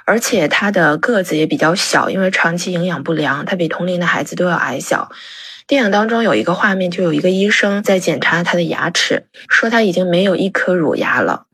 [0.06, 5.12] 而且他的个子也比较小，因为长期营养不良，他比同龄的孩子都要矮小。
[5.66, 11.48] 电影当中有一个画面，就有一个医生在检查他的牙齿，说他已经没有一颗乳牙了，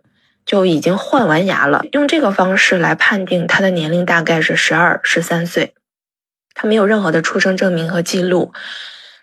[0.46, 1.86] 就已经换完牙了。
[1.94, 5.74] 用这个方式来判定他的年龄大概是十二、十三岁，
[6.54, 8.52] 他没有任何的出生证明和记录，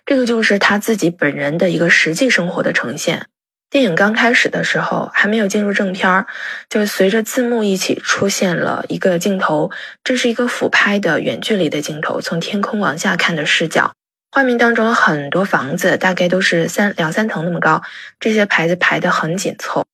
[0.06, 3.26] 这个就是他自己本人的一个实际生活的呈现。
[3.72, 6.26] 电影刚开始的时候还没有进入正片儿，
[6.68, 9.70] 就随着字幕一起出现了一个镜头，
[10.04, 13.94] 这是一个俯拍的远距离的镜头，从天空往下看的视角。
[14.30, 17.82] 画面当中很多房子，大概都是三两三层那么高，
[18.20, 19.86] 这些牌子排得很紧凑。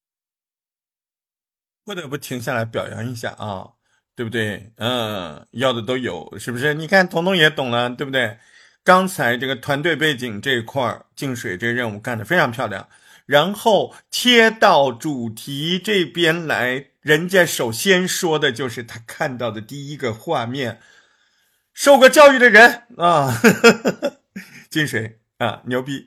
[1.85, 3.69] 不得不停下来表扬一下啊，
[4.17, 4.73] 对不对？
[4.79, 6.75] 嗯，要的都有，是不是？
[6.75, 8.39] 你看，彤彤也懂了，对不对？
[8.83, 12.89] 刚才这个团队背景这一块儿净水这任务干得非常漂亮。
[13.29, 20.81] 然后切到主题这边来，人家首先说的就是他看到的第一个画面，
[21.75, 23.39] 受过教育的人 啊。
[24.71, 26.07] 进水啊，牛逼！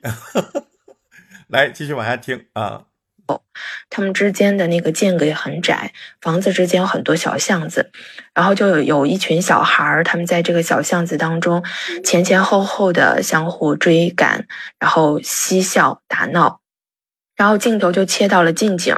[1.46, 2.86] 来继续往下听啊。
[3.28, 3.40] 哦，
[3.88, 7.92] 他们之间的那个间隔也很窄，房子之间有很多小巷子，
[8.34, 11.62] 然后就有有一群小孩儿，他们在这个小巷子当中
[12.02, 14.48] 前前后后的相互追赶，
[14.80, 16.61] 然后嬉笑打闹，
[17.42, 18.96] 然后镜头就切到了近景，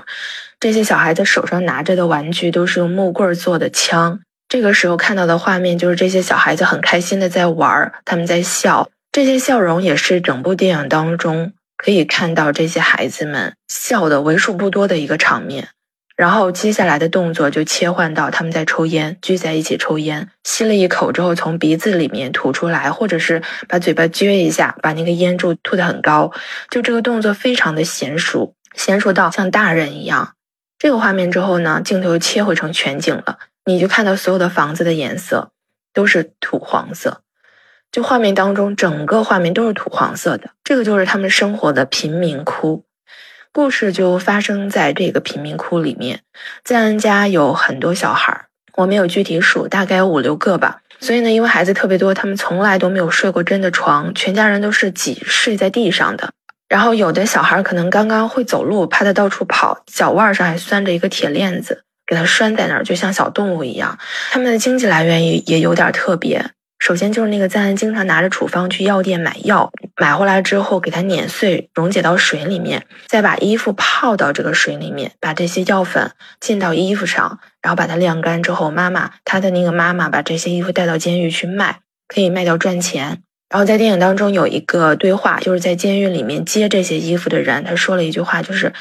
[0.60, 4.20] 这些小孩子手上拿着的玩具都是用木棍做的枪。
[4.50, 8.90] 这个时候看到的画面就是这些小孩子很开心的在玩，他们在笑。
[9.10, 15.68] 这些笑容也是整部电影当中可以看到这些孩子们笑的为数不多的一个场面。
[16.16, 26.32] 然后接下来的动作就切换到他们在抽烟，聚在一起抽烟，吸了一口之后从鼻子里面吐出来，或者是把嘴巴撅一下，把那个烟柱吐得很高。
[26.70, 30.34] 就这个动作非常的娴熟，娴熟到像大人一样。
[30.78, 35.50] 这个画面之后呢，镜头切回成全景了，你就看到所有的房子的颜色
[35.92, 37.22] 都是土黄色。
[37.90, 40.50] 就画面当中，整个画面都是土黄色的。
[40.62, 42.84] 这个就是他们生活的贫民窟。
[43.54, 46.22] 故事就发生在这个贫民窟里面。
[46.64, 50.78] 赞恩家有很多小孩儿，我没有具体数，大概有五六个吧。
[50.98, 56.30] 所以呢，因为孩子特别多，他们从来都没有睡过真的床，全家人都是挤睡在地上的。
[56.68, 63.96] 然后有的小孩可能刚刚会走路，怕他到处跑，脚腕上还拴着一个铁链子，给他拴在那儿，就像小动物一样。
[64.32, 66.44] 他们的经济来源也也有点特别。
[66.84, 83.22] 首先就是那个赞恩经常拿着处方去药店买药，买回来之后给它碾碎，溶解到水里面，再把衣服泡到这个水里面，把这些药粉浸到衣服上，然后把它晾干之后，妈妈他的那个妈妈把这些衣服带到监狱去卖，可以卖掉赚钱。
[83.48, 88.74] 然后在电影当中有一个对话，就是在监狱里面接这些衣服的人，他说了一句话，就是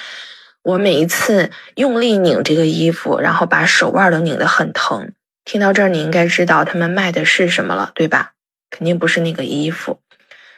[0.62, 5.14] 我每一次用力拧这个衣服，然后把手腕都拧得很疼。
[5.46, 8.32] 听到这儿，你应该知道他们卖的是什么了，对吧？
[8.70, 10.00] 肯定不是那个衣服。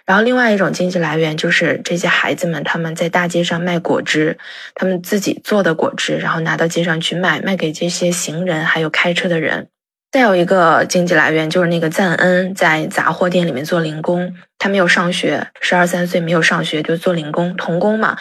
[0.05, 4.37] 然后，另外一种经济来源就是这些孩子们他们在大街上卖果汁，
[4.75, 9.69] 他们自己做的果汁，然后拿到街上去卖，卖给这些行人还有开车的人。
[10.11, 18.15] 再有一个经济来源就是那个赞恩在杂货店里面做零工，他没有上学，十二三岁没有上学就做零工，童工嘛。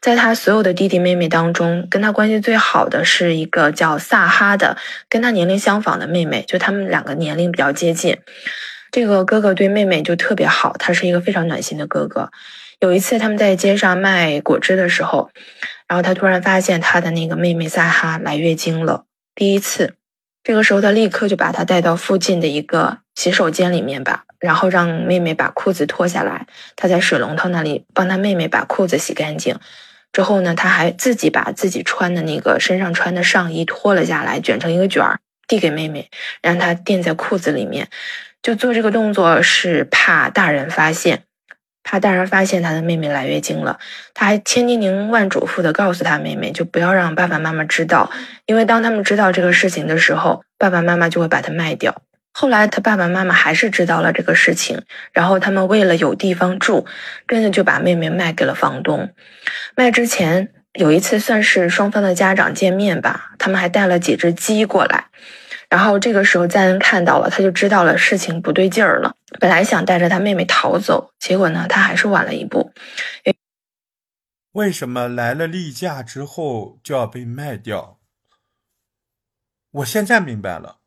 [0.00, 4.76] 在他所有的弟弟妹妹当中，跟他关系最好的是一个叫萨哈的，
[5.08, 8.16] 跟他年龄相仿的妹妹，就他们两个年龄比较接近。
[8.90, 12.30] 这个哥哥对妹妹就特别好，他是一个非常暖心的哥哥。
[12.80, 15.30] 有一次他们在街上卖果汁的时候，
[15.86, 19.94] 然后他突然发现他的那个妹妹萨哈来月经了，第一次。
[20.42, 24.24] 这个时候他立刻就把她带到附近的一个洗手间里面吧。
[24.38, 29.54] 然后让妹妹把裤子脱下来，他在水龙头那里帮他妹妹把裤子洗干净。
[30.12, 36.10] 之后呢，他还自己把自己穿的那个身上穿的上衣脱了下来，卷成一个卷儿，递给妹妹，
[36.42, 37.88] 让她垫在裤子里面。
[38.42, 41.24] 就做这个动作是怕大人发现，
[41.84, 43.78] 怕大人发现他的妹妹来月经了。
[44.14, 48.10] 他还千叮咛万嘱咐的告诉他妹妹，就不要让爸爸妈妈知道，
[48.46, 52.02] 因为当他们知道这个事情的时候，爸爸妈妈就会把她卖掉。
[52.32, 56.86] 后来他爸爸妈妈还是知道了这个事情，然后他们为了有地方住，
[57.26, 59.12] 真的就把妹妹卖给了房东。
[59.74, 65.06] 卖之前，有一次算是双方的家长见面吧，他们还带了几只鸡过来。
[65.68, 69.14] 然后这个时候赞恩看到了，他就知道了事情不对劲儿了。
[69.38, 72.72] 本来想带着他妹妹逃走，结果呢，他还是晚了一步。
[74.52, 77.98] 为什么来了例假之后就要被卖掉？
[79.70, 80.79] 我现在明白了。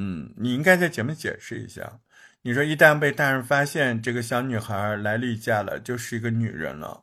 [0.00, 1.98] 嗯，你应该在节目解释一下。
[2.42, 7.02] 你说一旦被大人发现这个小女孩来例假了，就是一个女人了，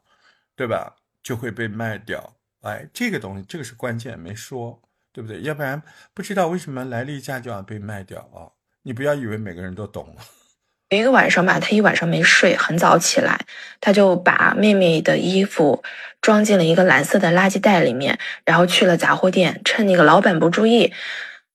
[0.55, 0.95] 对吧？
[1.21, 2.37] 就会被卖掉。
[2.61, 4.81] 哎，这个东西，这个是关键，没说，
[5.11, 5.41] 对不对？
[5.41, 5.81] 要不然
[6.13, 8.47] 不知道为什么来例假就要被卖掉啊！
[8.83, 10.21] 你不要以为每个人都懂了。
[10.89, 13.45] 一个晚上吧，他一晚上没睡，很早起来，
[13.81, 15.83] 他就把妹妹的衣服
[16.21, 20.93] 装进了一个蓝色的垃圾袋里面，然后去了杂货店，趁那个老板不注意。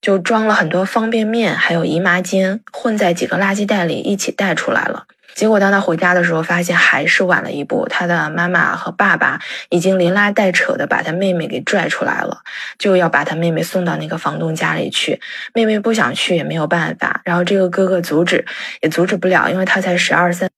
[0.00, 5.04] 就装了很多方便面，还有姨妈巾，混在几个垃圾袋里一起带出来了。
[5.34, 7.86] 结果当他回家的时候，发现还是晚了一步。
[7.88, 9.38] 他的妈妈和爸爸
[9.68, 12.40] 已经连拉带扯的把他妹妹给拽出来了，
[12.78, 15.20] 就要把他妹妹送到那个房东家里去。
[15.54, 18.44] 妹妹不想去也没有办法，然后这个哥哥阻止
[18.82, 20.50] 也阻止不了，因为他才十二三。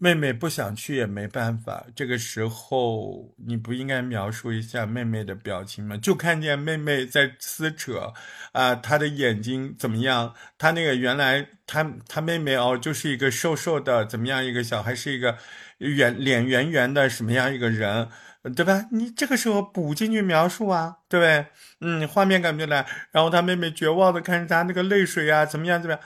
[0.00, 5.96] 妹妹不想去也没办法，这个时候你不应该描述一下妹妹的表情吗？
[5.96, 8.12] 就看见妹妹在撕扯，
[8.52, 10.32] 啊，她的眼睛怎么样？
[10.56, 15.36] 她那个原来她她妹妹哦，就是一个瘦瘦的，怎么样一个小孩，是一个
[15.78, 18.08] 圆脸圆圆的什么样一个人，
[18.54, 18.86] 对吧？
[18.92, 21.46] 你这个时候补进去描述啊，对？
[21.80, 26.00] 嗯，画面感觉来，然后她妹妹绝望的看着她那个泪水啊，怎么样怎么样？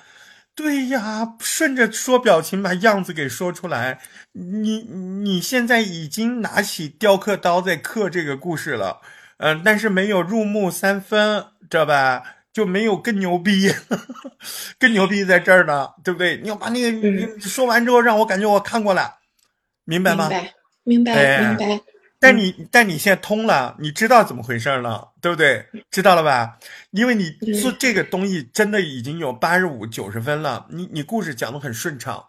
[0.54, 4.00] 对呀，顺着说表情把样子给说出来。
[4.32, 9.00] 你你现在已经拿起雕刻刀在刻这个故事了，
[9.38, 12.22] 嗯，但是没有入木三分，知道吧？
[12.52, 13.72] 就没有更牛逼，
[14.78, 16.36] 更牛逼在这儿呢，对不对？
[16.42, 19.20] 你要把那个说完之后，让我感觉我看过了，
[19.84, 20.28] 明白吗？
[20.28, 21.80] 明白，明白，明白。
[22.22, 25.66] 但你但你现在通了，你知道怎么回事了，对不对？
[25.90, 26.56] 知道了吧？
[26.92, 32.24] 因为你做这个东西真的已经有八十五九十分了，你你故事讲的很顺畅，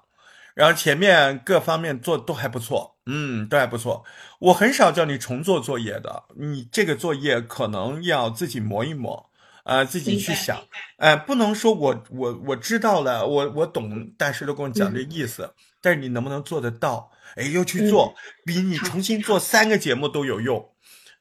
[0.55, 4.03] 然后前面各方面做都还不错，嗯，都还不错。
[4.39, 9.29] 我很少叫你重做作业的，你这个作业可能要自己磨一磨，
[9.63, 10.57] 啊，自己去想，
[10.97, 17.11] 哎，不能说我我我知道了，我我懂大师都跟我讲这意思，但是你能不能做得到？
[17.35, 18.15] 哎，又去做，
[18.45, 20.69] 比你重新做三个节目都有用，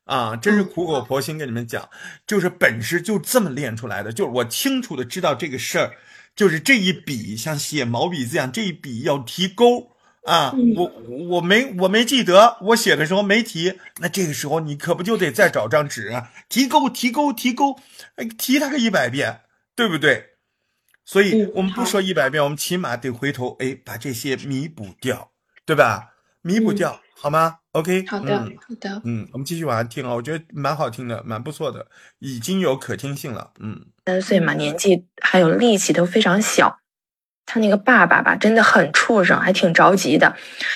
[0.04, 1.88] 啊，真是苦口婆心跟你们讲，
[2.26, 4.12] 就是本事就这么练出来的。
[4.12, 5.92] 就是我清楚的知道这个事儿，
[6.36, 9.92] 就是这一笔像写毛笔字一样，这一笔要提勾
[10.24, 10.92] 啊，我
[11.28, 16.12] 我没我没记得，我写的时候没提，那这个时候你可不就得再找张纸
[16.48, 17.76] 提勾提勾提勾，
[18.16, 19.40] 哎，提它个一百遍，
[19.74, 20.26] 对不对？
[21.04, 25.31] 所以我们不说一百遍，我们起码得回头哎把这些弥补掉。
[25.64, 26.08] 对吧？
[26.42, 29.00] 弥补掉好吗？OK，好的，好的。
[29.04, 31.86] 嗯，我们继续往下听啊，我觉得蛮好听的，蛮不错的，
[32.18, 33.52] 已经有可听性了。
[33.60, 36.78] 嗯，三岁嘛，年纪还有力气都非常小。
[37.46, 40.34] 他那个爸爸吧，真的很畜生，还挺着急的，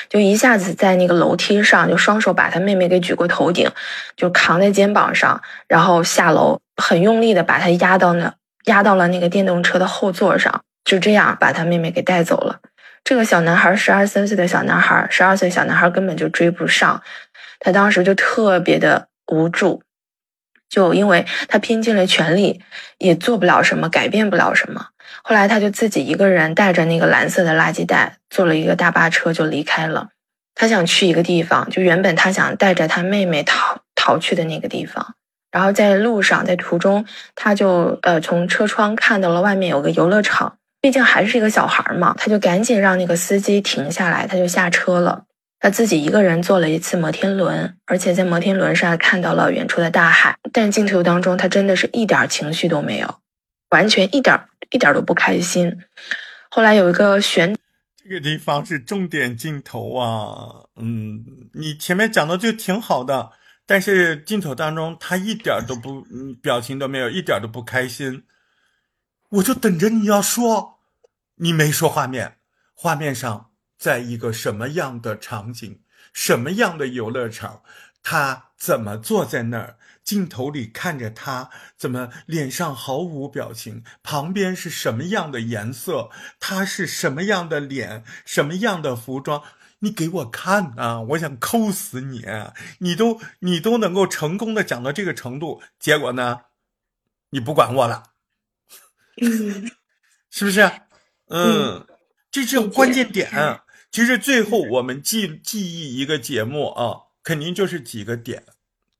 [0.08, 3.70] 就一下子在那个楼梯上，就双手把他妹妹给举过头顶，
[4.16, 8.34] 就扛在肩膀上，然后下楼，很用力的把他压到那，
[8.64, 12.60] 压到了那个电动车的后座上，就这样把他妹妹给带走了。
[13.06, 17.00] 这个小男孩，十二三岁的小男孩，十二岁小男孩根本就追不上，
[17.60, 19.84] 他当时就特别的无助，
[20.68, 22.60] 就因为他拼尽了全力，
[22.98, 24.88] 也做不了什么，改变不了什么。
[25.22, 30.08] 后来他就自己一个人带着那个蓝色的垃圾袋，坐了一个大巴车就离开了。
[30.56, 35.14] 他想去一个地方，就原本他想带着他妹妹逃逃去的那个地方。
[35.52, 40.58] 然后在路上，在途中，他就呃从车窗看到了外面有个游乐场。
[40.86, 45.24] 毕竟还是一个小孩嘛，他就赶紧让那个司机停下来，他就下车了。
[45.58, 50.38] 他自己一个人坐了一次摩天轮，而且在摩天轮上看到了远处的大海。
[50.52, 53.16] 但镜头当中，他真的是一点情绪都没有，
[53.70, 55.76] 完全一点一点都不开心。
[56.50, 57.56] 后来有一个悬，
[58.04, 60.70] 这个地方是重点镜头啊。
[60.76, 61.24] 嗯，
[61.54, 63.32] 你前面讲的就挺好的，
[63.66, 66.04] 但是镜头当中他一点都不，
[66.40, 68.22] 表情都没有，一点都不开心。
[69.30, 70.75] 我就等着你要说，
[71.36, 72.38] 你没说画面，
[72.74, 75.80] 画面上在一个什么样的场景，
[76.12, 77.62] 什么样的游乐场，
[78.02, 86.10] 他怎么坐在那儿，镜头里看着他，怎么脸上毫无表情，旁边是什么样的颜色，
[86.40, 89.42] 他是什么样的脸，什么样的服装，
[89.80, 91.00] 你给我看啊！
[91.00, 92.24] 我想抠死你，
[92.78, 96.40] 你都你都能够成功的讲到这个程度，结果呢，
[97.30, 98.04] 你不管我了。
[99.20, 99.70] 嗯，
[100.30, 100.70] 是不是？
[101.28, 101.86] 嗯，
[102.30, 103.30] 这是关键点。
[103.90, 108.44] 其实最后我们记记忆一个节目啊，肯定就是几个点。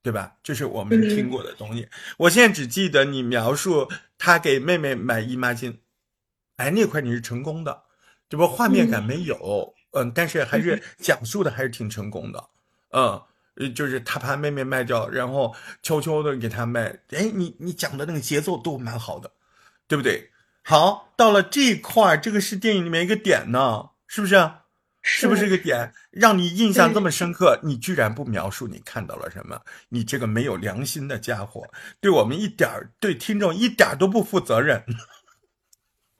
[0.03, 0.37] 对吧？
[0.41, 1.85] 就是我们听过的东西。
[2.15, 5.79] 我现在只记得你描述他给妹妹买姨妈巾，
[6.55, 7.83] 哎，那块你是成功的，
[8.29, 12.41] 这不画面感没有，嗯，但是还是讲述的还是挺成功的，
[12.91, 13.21] 嗯。
[13.55, 16.97] 呃，就是他把妹妹卖掉，然后悄悄的给他卖。
[17.09, 19.29] 哎，你你讲的那个节奏都蛮好的，
[19.87, 20.29] 对不对？
[20.69, 24.35] 好，到了这一块这个是电影里面一个点呢，是不是？
[25.01, 27.57] 是不是一个点，让你印象这么深刻？
[27.63, 29.61] 你居然不描述你看到了什么？
[29.87, 31.63] 你这个没有良心的家伙，
[32.01, 34.83] 对我们一点对听众一点都不负责任。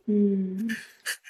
[0.06, 0.70] 嗯，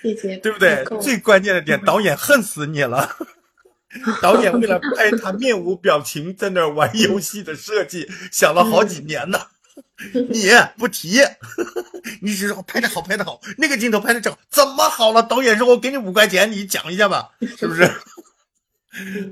[0.03, 0.85] 谢谢， 对不对？
[1.01, 3.17] 最关键的点， 导演恨死你了。
[4.21, 9.39] 导演为了拍他面无表情在那玩游戏的设计，想了好几年呢。
[10.29, 11.21] 你不提，
[12.21, 15.23] 你只说拍的好，拍的好，那个镜头拍的正，怎么好了？
[15.23, 17.89] 导演说：“我给你五块钱，你讲一下吧， 是不是？”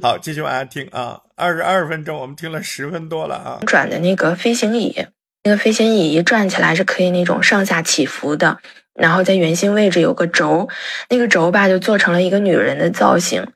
[0.01, 1.21] 好，继续往下听啊。
[1.35, 3.59] 二十二分钟，我们听了十分多了啊。
[3.65, 5.07] 转的那个飞行椅，
[5.43, 8.59] 那个飞行椅一转起来是可以那种上下起伏的，
[8.93, 10.69] 然后在圆心位置有个轴，
[11.09, 13.47] 那个轴吧就做成了一个女人的造型。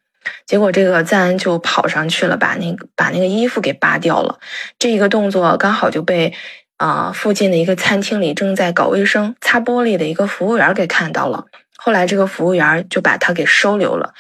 [0.45, 4.39] 结果这个赞恩就跑上去了，把那个把那个衣服给扒掉了。
[4.77, 6.33] 这一个动作刚好就被
[6.79, 11.45] 啊附近的一个餐厅里正在搞卫生、擦玻璃的一个服务员给看到了。
[11.77, 14.13] 后来这个服务员就把他给收留了。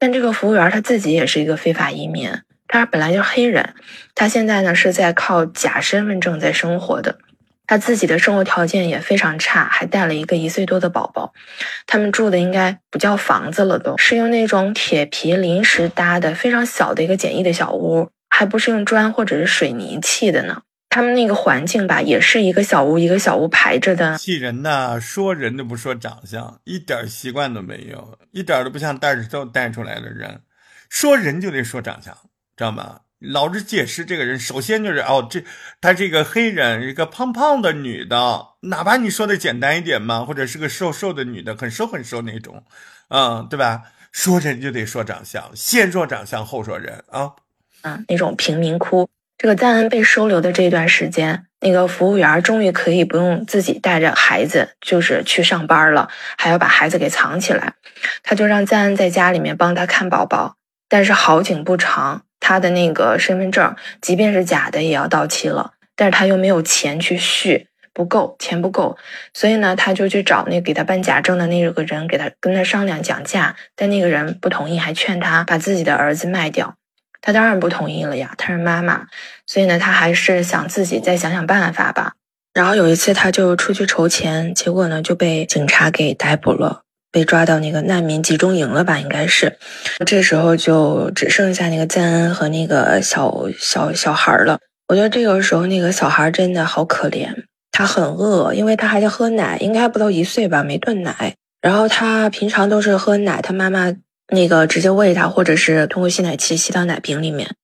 [0.00, 2.28] 但这个服务员他自己也是一个非法移民，
[2.66, 3.74] 他本来就是黑人，
[4.16, 7.18] 他现在呢是在靠假身份证在生活的。
[7.68, 11.32] 他自己的生活条件也非常差，还带了一个一岁多的宝宝。
[11.86, 20.62] 他们住的应该不叫房子了，都是用那种铁皮临时搭的，非常小的一个简易的小屋，还不是用砖或者是水泥砌的呢。
[20.92, 24.18] 他们那个环境吧，也是一个小屋一个小屋排着的。
[24.18, 25.00] 气人呐！
[25.00, 30.42] 说人都不说长相，一点习惯都没有，一点都不像带着都带出来的人。
[30.90, 32.14] 说人就得说长相，
[32.58, 33.00] 知道吗？
[33.20, 35.42] 老是解释这个人，首先就是哦，这
[35.80, 42.62] 他这个黑人，一个胖胖的女的，哪怕你说的简单一点嘛，或者是个瘦瘦的女的，很瘦很瘦那种，
[43.08, 43.84] 嗯，对吧？
[44.12, 47.32] 说人就得说长相，先说长相后说人啊，
[47.80, 49.08] 啊，那种贫民窟。
[49.42, 57.72] 这个赞恩被收留的这段时间，那个服务员终于可以不用自己带着孩子，就是去上班了，还要把孩子给藏起来，
[58.22, 60.54] 他就让赞恩在家里面帮他看宝宝。
[60.88, 62.22] 但是好景不长。
[62.38, 65.72] 他的那个身份证，即便是假的，也要到期了。
[65.96, 68.96] 但是他又没有钱去续，不够钱不够，
[69.34, 73.56] 所以呢，他就去找那给他办假证的那个人，给他跟他商量讲价。
[73.74, 76.76] 但那个人不同意，还劝他把自己的儿子卖掉。
[77.22, 79.06] 他当然不同意了呀，他是妈妈，
[79.46, 82.12] 所以呢，他还是想自己再想想办法吧。
[82.52, 86.82] 然后有一次，他就出去筹钱，结果呢就被警察给逮捕了。
[87.10, 88.98] 被抓到那个难民集中营了吧？
[88.98, 89.58] 应该是，
[90.06, 94.58] 这时候就只剩下那个赞恩和那个小小小孩了。
[94.88, 101.34] 我觉得这个时候那个小孩真的好可怜，他很饿，因为他还在喝奶，应该不到一岁吧，没断奶。
[101.60, 103.92] 然后他平常都是喝奶，他妈妈
[104.32, 107.54] 那个直接喂他，或者是通过吸奶器吸到奶瓶里面。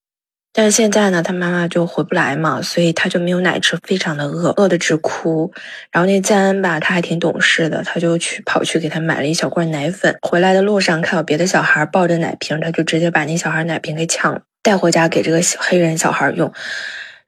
[0.53, 5.53] 但是现在呢，他妈妈就回不来嘛，所以他就没有奶吃，非常的饿，饿的直哭。
[5.93, 10.17] 然后那赞恩吧，他还挺懂事的，他就去跑去给他买了一小罐奶粉。
[10.23, 16.53] 回来的路上看到别的小孩抱着奶瓶，他就直接把那小孩奶瓶给抢，带回家给这个黑人小孩用。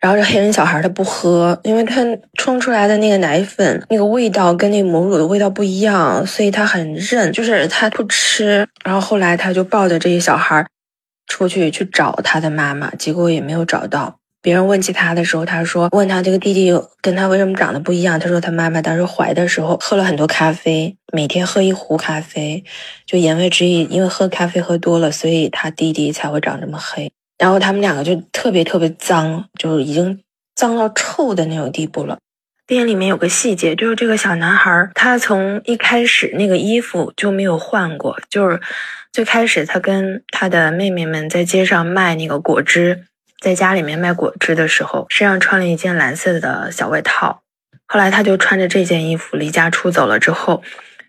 [0.01, 2.03] 然后这黑人小孩他不喝，因为他
[2.39, 8.67] 冲出来的那个奶粉那个味道跟那母乳的味道不一样，所以他很认，就是他不吃。
[8.83, 10.67] 然后后来他就抱着这些小孩。
[11.27, 14.17] 出去去找他的妈妈，结果也没有找到。
[14.43, 18.19] 别人问起他的时候，他说问他这个弟弟跟他为什么长得不一样。
[18.19, 22.65] 他说他妈妈当时怀的时候喝了很多咖啡，每天喝一壶咖啡，
[23.07, 27.13] 就言外之意，因为喝咖啡喝多了，所以他弟弟才会长这么黑。
[27.41, 30.21] 然后他们两个就特别特别脏，就是已经
[30.55, 32.19] 脏到臭的那种地步了。
[32.67, 38.61] 电影里面有个细节，就是这个小男孩，他从一开始那个衣服就没有换过，就是。
[39.13, 43.07] 最开始，他跟他的妹妹们在街上卖那个果汁，
[43.41, 47.43] 在家里面卖果汁的时候，身上穿了一件蓝色的小外套。
[47.87, 50.21] 后来，他就穿着这件衣服离家出走了。
[50.21, 50.63] 之后，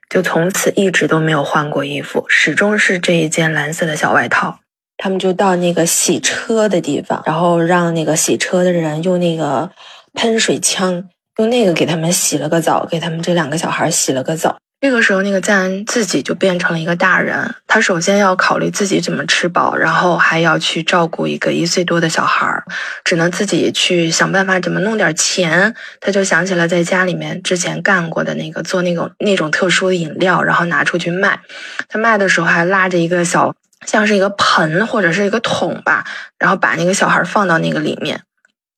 [0.09, 4.60] 就从此一直都没有换过衣服，始终是这一件蓝色的小外套。
[5.03, 9.71] 他们就到那个洗车的地方，然后让那个洗车的人用那个
[10.13, 11.05] 喷水枪，
[11.37, 14.59] 用那个给他们洗了个澡，给他们这两个小孩洗了个澡。
[14.79, 17.55] 这个时候，那个赞恩自己就变成了一个大人。
[17.65, 22.63] 他首先要考虑自己怎么吃饱，然后还要去照顾一个一岁多的小孩儿，
[23.03, 25.73] 只能自己去想办法怎么弄点钱。
[25.99, 31.39] 他就想起了在家里面之前干过的那个做那种那种特殊的饮料，然后拿出去卖。
[31.87, 36.05] 他卖的时候还拉着一个小像是一个盆或者是一个桶吧，
[36.37, 38.21] 然后把那个小孩放到那个里面。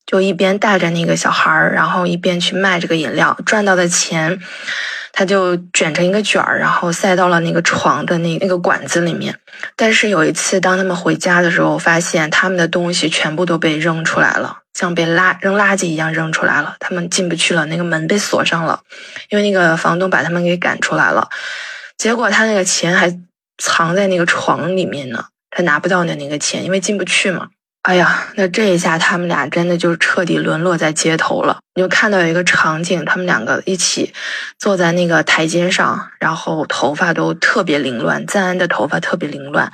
[0.06, 4.38] 就一边带着那个小孩，然后一边去卖这个饮料，赚到的钱，
[5.12, 9.34] 他就卷成一个卷儿，然后塞到了那个床的那那个管子里面。
[9.76, 16.76] 但是有一次，当他们回家的时候，发现他们的东西全部都被扔出来了，像被垃扔垃圾一样扔出来了。
[16.80, 18.80] 他们进不去了，那个门被锁上了，
[19.30, 21.30] 因为那个房东把他们给赶出来了。
[21.96, 23.08] 结果他那个钱还
[23.58, 27.48] 藏在那个床里面呢，他拿不到的那个钱，因为进不去嘛。
[27.82, 31.58] 哎呀，那这一下他们俩真的就彻底沦落在街头了。
[31.74, 34.14] 你就看到有一个场景，他们两个一起
[34.58, 39.70] 坐在那个台阶上，然后头发都特别凌乱，赞恩的头发特别凌乱，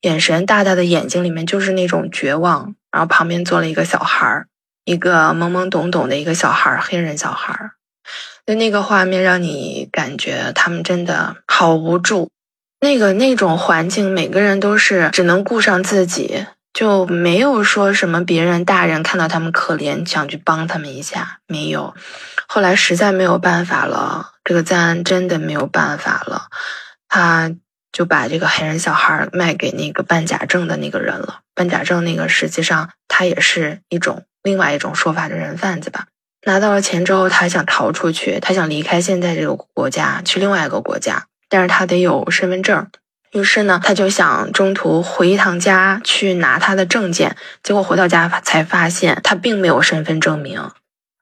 [0.00, 2.74] 眼神大大的眼睛里面就是那种绝望。
[2.90, 4.46] 然后旁边坐了一个小孩儿，
[4.84, 7.70] 一个懵懵懂懂的一个小孩儿，黑人小孩儿。
[8.46, 12.30] 就那个画面让你感觉他们真的好无助。
[12.80, 16.46] 那个那种环境，每个人都是只能顾上自己。
[16.74, 21.96] 就没有说什么别人大人看到他们可怜想去帮他们一下，没有。
[22.46, 26.46] 后来实在没有办法了，这个赞真的没有办法了，
[27.08, 27.50] 他
[27.90, 31.40] 就把这个黑人小孩卖给那个办假证的那个人了。
[31.52, 36.06] 办假证那个实际上他也是一种另外一种说法的人贩子吧。
[36.46, 42.86] 拿到了钱之后，他想逃出去，他想离开现在这个国家去另外一个国家，但是他得有身份证。
[43.32, 50.70] 于是呢，他就想中途回一趟家去拿他的证件，结果回到家才发现他并没有身份证明，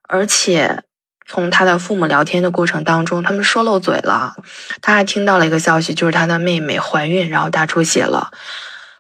[0.09, 0.85] 而且
[1.27, 4.37] 从他的父母聊天的过程当中，他们说漏嘴了。
[4.81, 8.31] 他还听到了一个消息，就是他的妹妹怀孕，然后大出血了。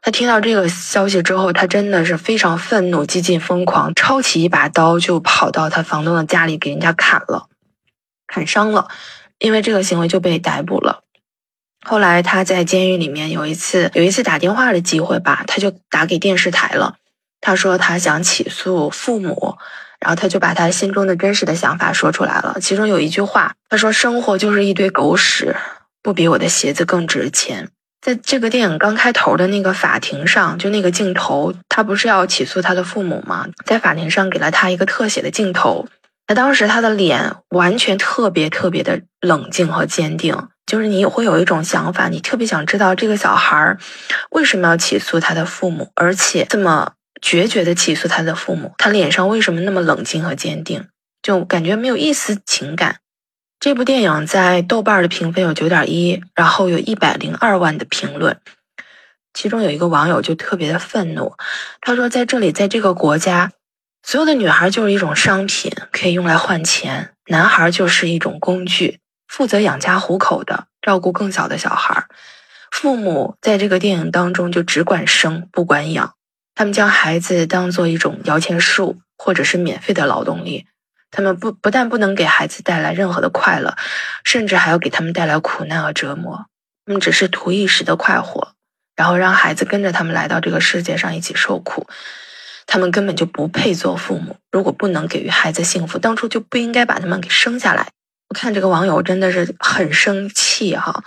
[0.03, 7.47] 他听到这个消息之后，他真的是非常愤怒，几近疯狂，抄起一把刀就跑到他房东的家里给人家砍了，
[8.27, 8.89] 砍伤了，
[9.39, 11.05] 因为这个行为就被逮捕了。
[11.89, 16.97] 后来他在监狱里面有一次有一次打电话的机会吧，他就打给电视台了。
[17.41, 19.57] 他说他想起诉父母，
[20.01, 22.59] 然后他就把他心中的真实的想法说出来了。
[22.61, 25.55] 其中有一句话，他说：“生活就是一堆狗屎，
[26.03, 27.69] 不比我的鞋子更值钱。”
[28.03, 33.47] 在这个电影刚开头的那个法庭上，就那个镜头，他不是要起诉他的父母吗？
[33.65, 35.87] 在法庭上给了他一个特写的镜头，
[36.27, 40.49] 那当时他的脸完全特别特别的冷静和坚定。
[40.67, 43.79] 就是你会有一种想法，你特别想知道这个小孩儿
[44.31, 46.93] 为什么要起诉他的父母，而且这么
[47.23, 50.89] 决绝的起诉他的父母，他脸上为什么那么冷静和坚定？
[51.23, 52.97] 就感觉没有一丝情感。
[53.59, 58.39] 这部电影在豆瓣的评分有九点一，然后有一百零二万的评论。
[59.33, 61.35] 其中有一个网友就特别的愤怒，
[61.81, 63.53] 他说在这里，在这个国家，
[64.03, 68.99] 所有的女孩就是一种商品，可以用来换钱，男孩就是一种工具。
[69.29, 72.09] 负责养家糊口的，照顾更小的小孩儿，
[72.71, 76.15] 父母在这个电影当中就只管生不管养，
[76.55, 80.67] 他们将孩子当做一种摇钱树或者是免费的劳动力，
[81.11, 83.77] 他们不不但不能给孩子带来任何的快乐，
[84.25, 86.47] 甚至还要给他们带来苦难和折磨。
[86.85, 88.53] 他们只是图一时的快活，
[88.95, 91.87] 然后让孩子跟着他们来到这个世界上一起受苦。
[92.67, 97.89] 他们根本就不配做父母，如果不能给予孩子幸福，当初就不应该把他们给生下来。
[98.29, 101.05] 我看这个网友真的是很生气哈，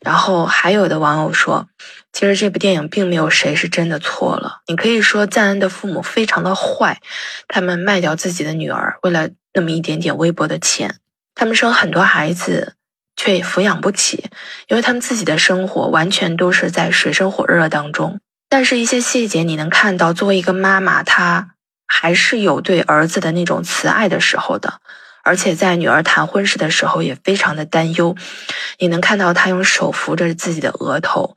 [0.00, 1.68] 然后还有的网友说，
[2.12, 4.60] 其实这部电影并没有谁是真的错了。
[4.66, 7.00] 你可以说赞恩的父母非常的坏，
[7.46, 10.96] 他们卖掉自己的女儿，为了那么一点点微薄的钱，
[11.34, 12.74] 他们生很多孩子
[13.16, 14.30] 却也抚养不起，
[14.68, 18.18] 因为他们自己的生活完全都是在水深火热当中。
[18.48, 21.54] 但是，一些细节你能看到，作为一个妈妈，她
[21.86, 24.80] 还是有对儿子的那种慈爱的时候的。
[25.22, 28.16] 而且在女儿谈婚事的时候也非常的担忧，
[28.78, 31.34] 你能看到她用手扶着自己的额头，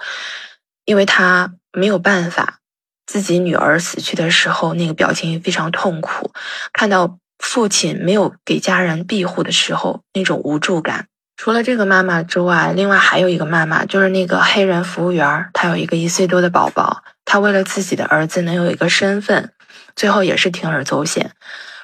[0.85, 2.59] 因为她没有办法，
[3.05, 6.31] 自己女儿死去的时候那个表情非常痛苦，
[6.73, 11.07] 看到父亲没有给家人庇护的时候那种无助感。
[11.37, 19.51] 除了这个妈妈之外，另外还有一个妈妈，就是那个黑人服务员，她有一个一岁多的宝宝，她为了自己的儿子能有一个身份，
[19.97, 21.31] 最后也是铤而走险。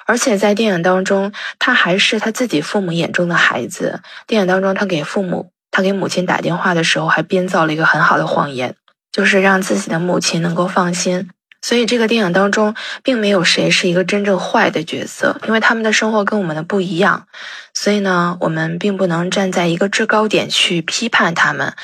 [0.06, 4.02] 而且在电影当中，他还是他自己父母眼中的孩子。
[4.28, 8.76] 电影当中，他给父母，他给母亲打电话的时候，还编造了一个很好的谎言，
[9.12, 11.30] 就是让自己的母亲能够放心。
[11.64, 12.74] 所以，这个电影当中
[13.04, 17.28] 并没有谁是一个真正坏的角色，因为他们的生活跟我们的不一样。
[17.76, 21.76] 所以呢，我们并不能站在一个制高点去批判他们。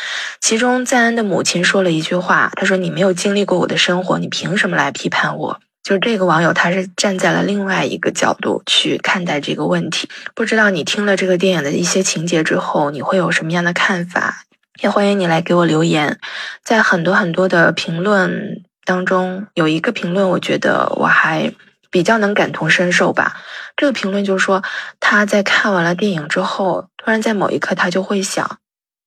[0.42, 10.10] 其中，赞恩的母亲说了一句话，他说：“你没有经历过我的生活，你凭什么来批判我？”就是这个网友，他是站在了另外一个角度去看待这个问题。
[10.36, 14.44] 不知道你听了这个电影的一些情节之后，你会有什么样的看法？
[14.82, 16.20] 也欢迎你来给我留言。
[16.62, 21.54] 在很多很多的评论当中，有一个评论，我觉得我还
[21.90, 23.38] 比较能感同身受吧。
[23.78, 24.64] 这个评论就是说
[25.00, 28.58] 他在看完了电影之后，突然在某一刻他就会想，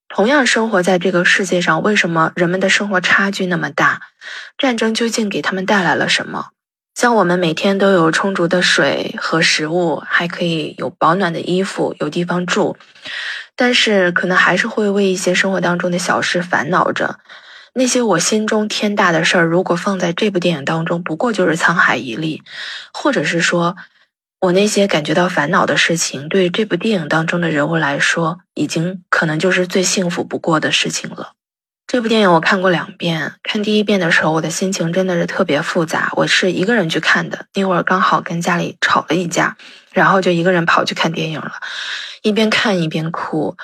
[0.09, 4.01] 同样生活在这个世界上，为什么人们的生活差距那么大？
[4.57, 6.47] 战争究竟给他们带来了什么？
[6.93, 12.77] 像我们每天都有充足的水和食物，还可以有保暖的衣服，有地方住，
[13.55, 17.19] 但是可能还是会为一些生活当中的小事烦恼着。
[17.73, 22.41] 那些我心中天大的事儿，如果放在这部电影当中，不过就是沧海一粟，
[22.93, 23.77] 或者是说，
[24.41, 31.31] 我那些感觉到烦恼的事情，对这部电影当中的人物来说，已经可能就是最幸福不过的事情了。
[31.91, 36.09] 这部电影我看过两遍，看第一遍的时候，我的心情真的是特别复杂。
[36.15, 39.57] 我是一个人去看的，那会儿刚好跟家里吵了一架，
[39.91, 41.51] 然后就一个人跑去看电影了，
[42.21, 43.57] 一边看一边哭。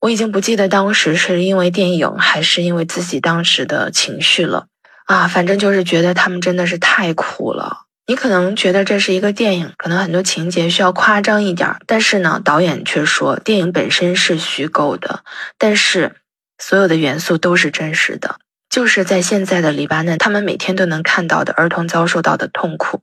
[0.00, 4.66] 我已经不记得当时是因为电影还是因为自己当时的情绪了
[5.06, 7.84] 啊，反正就是觉得他们真的是太苦了。
[8.06, 15.20] 你可能觉得这是一个电影，可能很多情节需要夸张一点，但是呢，导演却说电影本身是虚构的，
[15.56, 16.16] 但是。
[16.58, 18.38] 所有的元素都是真实的，
[18.68, 23.02] 就是在现在的黎巴嫩，他们每天都能看到的儿童遭受到的痛苦。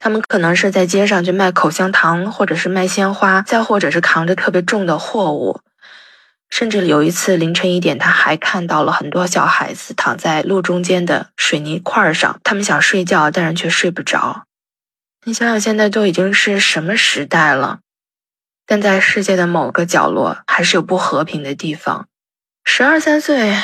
[0.00, 5.60] 他们可能是在街上去卖口香糖，或者是卖鲜花，再或者是扛着特别重的货物。
[6.50, 14.44] 甚至有一次凌晨一点，他还看到了很多小孩子躺在路中间的水泥块上，他们想睡觉，但是却睡不着。
[15.24, 17.80] 你想想，现在都已经是什么时代了？
[18.66, 22.06] 但在世界的某个角落，还是有不和平的地方。
[22.70, 23.56] 十二三岁，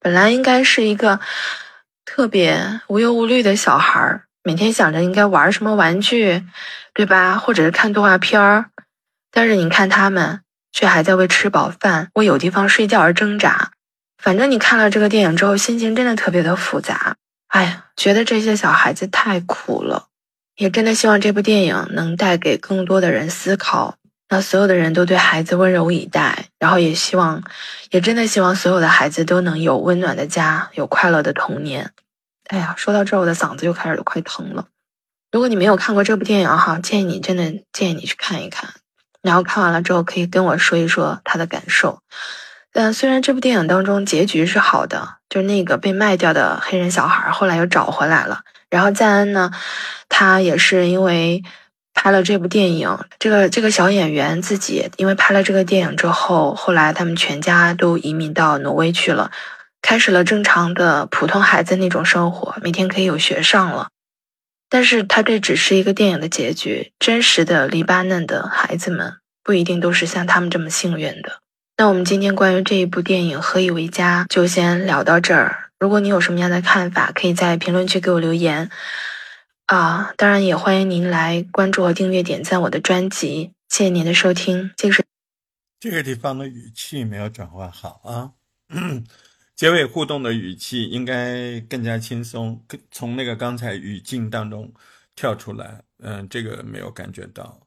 [0.00, 1.20] 本来应该是一个
[2.06, 6.42] 特别无忧无虑的小孩儿，每天想着应该玩什么玩具，
[6.94, 7.36] 对吧？
[7.36, 8.70] 或者是看动画片儿。
[9.30, 10.40] 但是你看他们，
[10.72, 13.70] 却还在为吃饱饭、为有地方睡觉而挣扎。
[14.16, 17.16] 反正你看了这个电影之后，心情真的特别的复杂。
[17.48, 20.06] 哎呀，觉得这些小孩子太苦了，
[20.56, 23.96] 也真的希望这部电影能带给更多的人思考。
[24.30, 27.42] 那所有的人都对孩子温柔以待，然后也希望，
[27.90, 31.92] 也真的希望所有的孩子都能有温暖的家，有快乐的童年。
[32.48, 34.66] 哎呀，说到这儿，我的嗓子又开始都快疼了。
[35.32, 38.68] 如果你没有看过这部电影哈，建议你真的建议你去看一看，
[39.22, 42.00] 然后看完了之后可以跟我说一说他的感受。
[42.70, 49.50] 但虽然这部电影当中结局是好的，就是那个被卖掉的黑人小孩后来又找回来了，然后赞恩呢，
[50.10, 51.42] 他也是因为。
[52.00, 59.32] 拍了这部电影，这个这个小演员自己因为拍了这个电影之后，后来他们全家都移民到挪威去了，
[59.82, 63.88] 开始了正常的普通孩子那种生活，每天可以有学上了。
[64.70, 71.40] 但是他这只是一个电影的结局，真实的黎巴嫩的孩子们不一定都是像他们这么幸运的。
[71.76, 75.70] 那我们今天关于这一部电影《何以为家》就先聊到这儿。
[75.80, 78.70] 如果你有什么样的看法，可以在评论区给我留言。
[79.68, 83.52] 啊，当然也欢迎您来关注和订阅、点赞我的专辑。
[83.68, 84.70] 谢谢您的收听。
[84.74, 85.04] 这个是
[85.78, 88.32] 这个地方的语气没有转换好啊，
[89.54, 94.72] 结尾互动的语气应该更加轻松，从那个刚才语境当中
[95.14, 95.82] 跳出来。
[95.98, 97.60] 嗯，这个没有感觉到。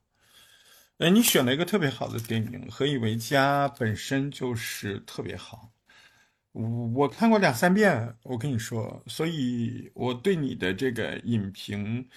[0.97, 5.70] 哎，你选了一个特别好的电影，《何以为家》本身就是特别好。
[6.53, 12.09] 我看过两三遍，我跟你说，所以我对你的这个影评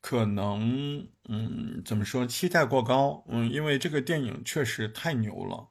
[0.00, 5.68] 可能，嗯，怎么说，期待过高，嗯，因为这个电影确实太牛了，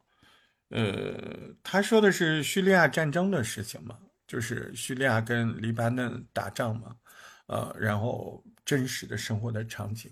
[0.70, 3.98] 呃，他说的是叙利亚战争的事情嘛，
[4.28, 6.96] 就是叙利亚跟黎巴嫩打仗嘛，
[7.48, 10.12] 呃，然后真实的生活的场景，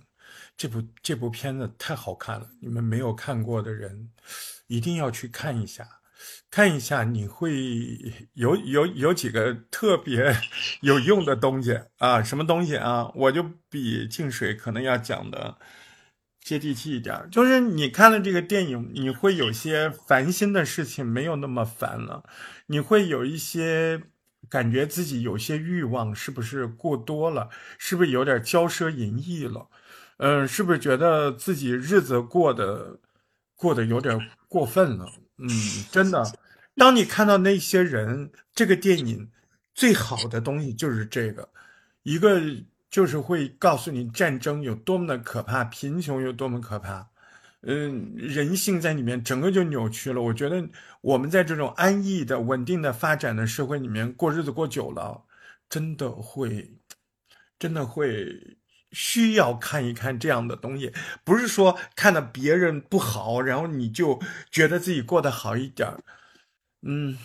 [0.55, 4.09] 这部这部片子太好看了，你们没有看过的人
[4.67, 5.98] 一定要去看一下。
[6.51, 7.97] 看一下，你会
[8.34, 10.36] 有有有几个特别
[10.82, 12.22] 有用的东西啊？
[12.24, 13.11] 什么东西啊？
[13.15, 15.57] 我就比静水可能要讲的
[16.41, 22.24] 接地气一点，就是你看了这个电影，你会有些烦心的事情没有那么烦了，
[22.67, 24.01] 你会有一些
[24.49, 27.49] 感觉自己有些欲望是不是过多了？
[27.78, 29.70] 是不是有点骄奢淫逸了？
[30.17, 32.99] 嗯，是不是觉得自己日子过得
[33.55, 34.17] 过得有点
[34.47, 35.05] 过分了？
[35.39, 35.49] 嗯，
[35.91, 36.23] 真的，
[36.75, 39.31] 当你看到那些人，这个电影
[39.73, 41.47] 最好的东西就是这个，
[42.03, 42.41] 一个
[42.89, 47.07] 就是会告诉你战争有多么的可怕，贫穷有多么可怕，
[47.61, 50.21] 嗯，人性在里面整个就扭曲了。
[50.21, 50.67] 我觉得
[51.01, 55.23] 我们在这种安逸的、稳定的发展的社会里面过日子过久了，
[55.69, 56.73] 真的会，
[57.57, 58.57] 真的会。
[58.91, 60.91] 需要看一看这样的东西，
[61.23, 64.19] 不是说看到别人不好，然后你就
[64.51, 65.99] 觉得自己过得好一点儿
[66.81, 67.17] 嗯，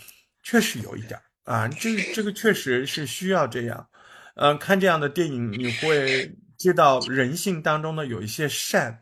[0.43, 3.89] 确实有一点啊，这这个确实是需要这样。
[4.37, 9.01] 嗯，看这样的电影，你会知道人性当中呢有一些善，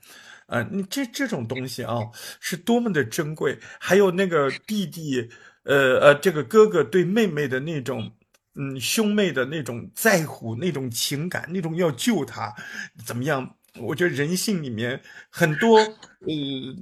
[0.49, 2.01] 呃，你这这种东西啊
[2.39, 3.59] 是多么的珍贵。
[3.81, 5.27] 还有那个弟弟，
[5.65, 8.13] 呃呃，这个哥哥对妹妹的那种，
[8.55, 12.55] 嗯，兄妹的那种在乎，那种情感，那种要救他，
[13.05, 13.57] 怎么样？
[13.81, 15.01] 我觉得人性里面
[15.31, 16.29] 很多，呃，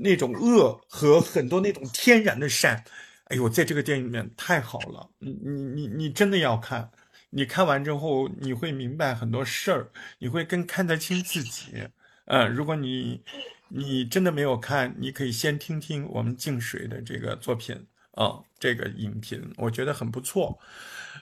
[0.01, 2.83] 那种恶和很多那种天然的善，
[3.27, 5.09] 哎呦，在这个电影里面太好了。
[5.21, 6.91] 你你你你真的要看，
[7.31, 11.89] 你看完之后你会明白很多事儿，你会更看得清自己。
[12.25, 13.23] 嗯，如果你
[13.69, 20.59] 你真的没有看，你可以先听听我们静水的这个作品啊，这个影评，我觉得很不错。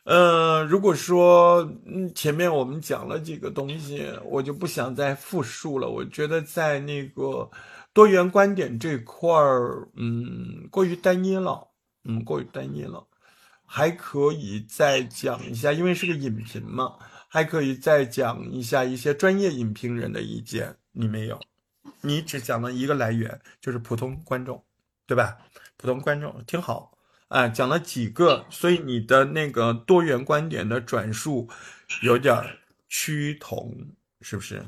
[0.09, 5.87] 呃，如果说嗯前面我们讲了几个东西，我就不想再复述了。
[5.87, 7.51] 我觉得在那个
[7.93, 11.69] 多元观点这块儿，嗯，过于单一了，
[12.05, 13.07] 嗯，过于单一了，
[13.67, 16.97] 还可以再讲一下，因为是个影评嘛，
[17.29, 20.75] 还可以再讲一下一些专业影评人的意见。
[20.93, 21.39] 你没有，
[22.01, 24.65] 你只讲了一个来源，就是普通观众，
[25.07, 25.37] 对吧？
[25.77, 26.98] 普通观众挺好。
[27.29, 31.49] 啊，讲了几个，所以你的那个多元观点的转述
[32.03, 32.35] 有点
[32.89, 33.89] 趋同，
[34.23, 34.65] 是不是？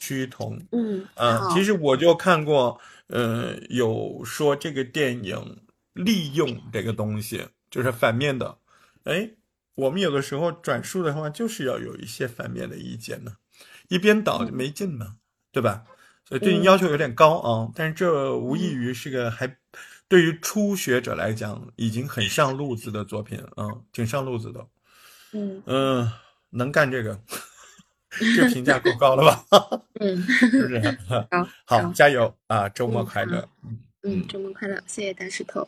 [0.00, 8.58] 趋同，嗯啊，其实我就看过，呃，有说这个电影利用这个东西，就是反面的。
[9.04, 9.30] 哎，
[9.76, 13.36] 我们有的时候转述的话，就是要有一些反面的意见呢，
[13.88, 15.16] 一边倒就没劲嘛，
[15.52, 15.84] 对吧？
[16.28, 19.56] 所以对你要求有点高啊，但是这无异于是个还。
[20.08, 24.66] 对于初学者来讲，已经很上路子的作品，嗯，挺上路子的，
[25.32, 26.12] 嗯嗯，
[26.50, 27.18] 能干这个，
[28.36, 29.82] 这评价够高了吧？
[30.00, 30.98] 嗯， 是不是？
[31.30, 32.68] 好，好，加油啊！
[32.68, 35.66] 周末快乐，嗯嗯，周末快乐，谢谢大石头。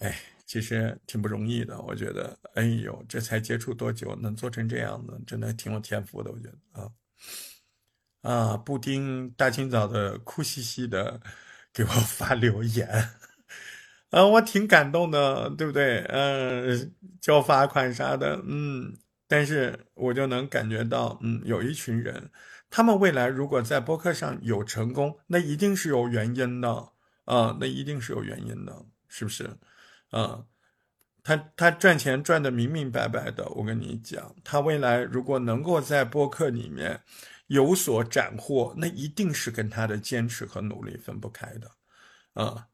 [0.00, 6.90] 哎，其实挺不容易的，我觉得，哎呦，这才接触多久，能做成这样子，真的挺有天赋的，我觉得啊
[8.22, 11.20] 啊，布丁大清早的哭兮兮的。
[11.72, 12.88] 给我 发留言，
[14.10, 16.04] 啊，我挺感动的，对不对？
[16.08, 18.92] 嗯，交罚款啥的，嗯，
[19.28, 22.30] 但是我就能感觉到，嗯，有一群人，
[22.68, 26.88] 他们未来如果在播客上有成功，那一定是有原因的，
[27.24, 29.48] 啊，那一定是有原因的，是不是？
[30.10, 30.44] 啊，
[31.22, 37.00] 他他赚钱赚的明明白白的，我跟你讲，他未来如果能够在播客里面。
[37.50, 41.68] 有所斩获，那一定是跟他的坚持和努力分不开的，
[42.34, 42.68] 啊！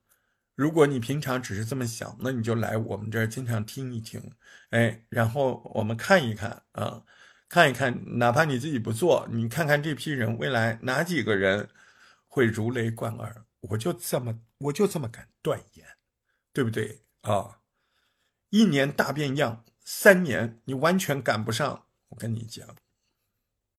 [0.55, 4.35] 如果你平常只是这么想，那你就来我们这儿经常听一听，
[4.69, 7.03] 哎，然后我们看一看啊，
[7.49, 11.71] 看一看，哪怕你自己不做，你看看这批人未来哪几个人
[12.27, 15.87] 会如雷贯耳，我就这么我就这么敢断言，
[16.53, 17.61] 对不对啊？
[18.51, 22.77] 一年大变样，三年你完全赶不上，我跟你讲。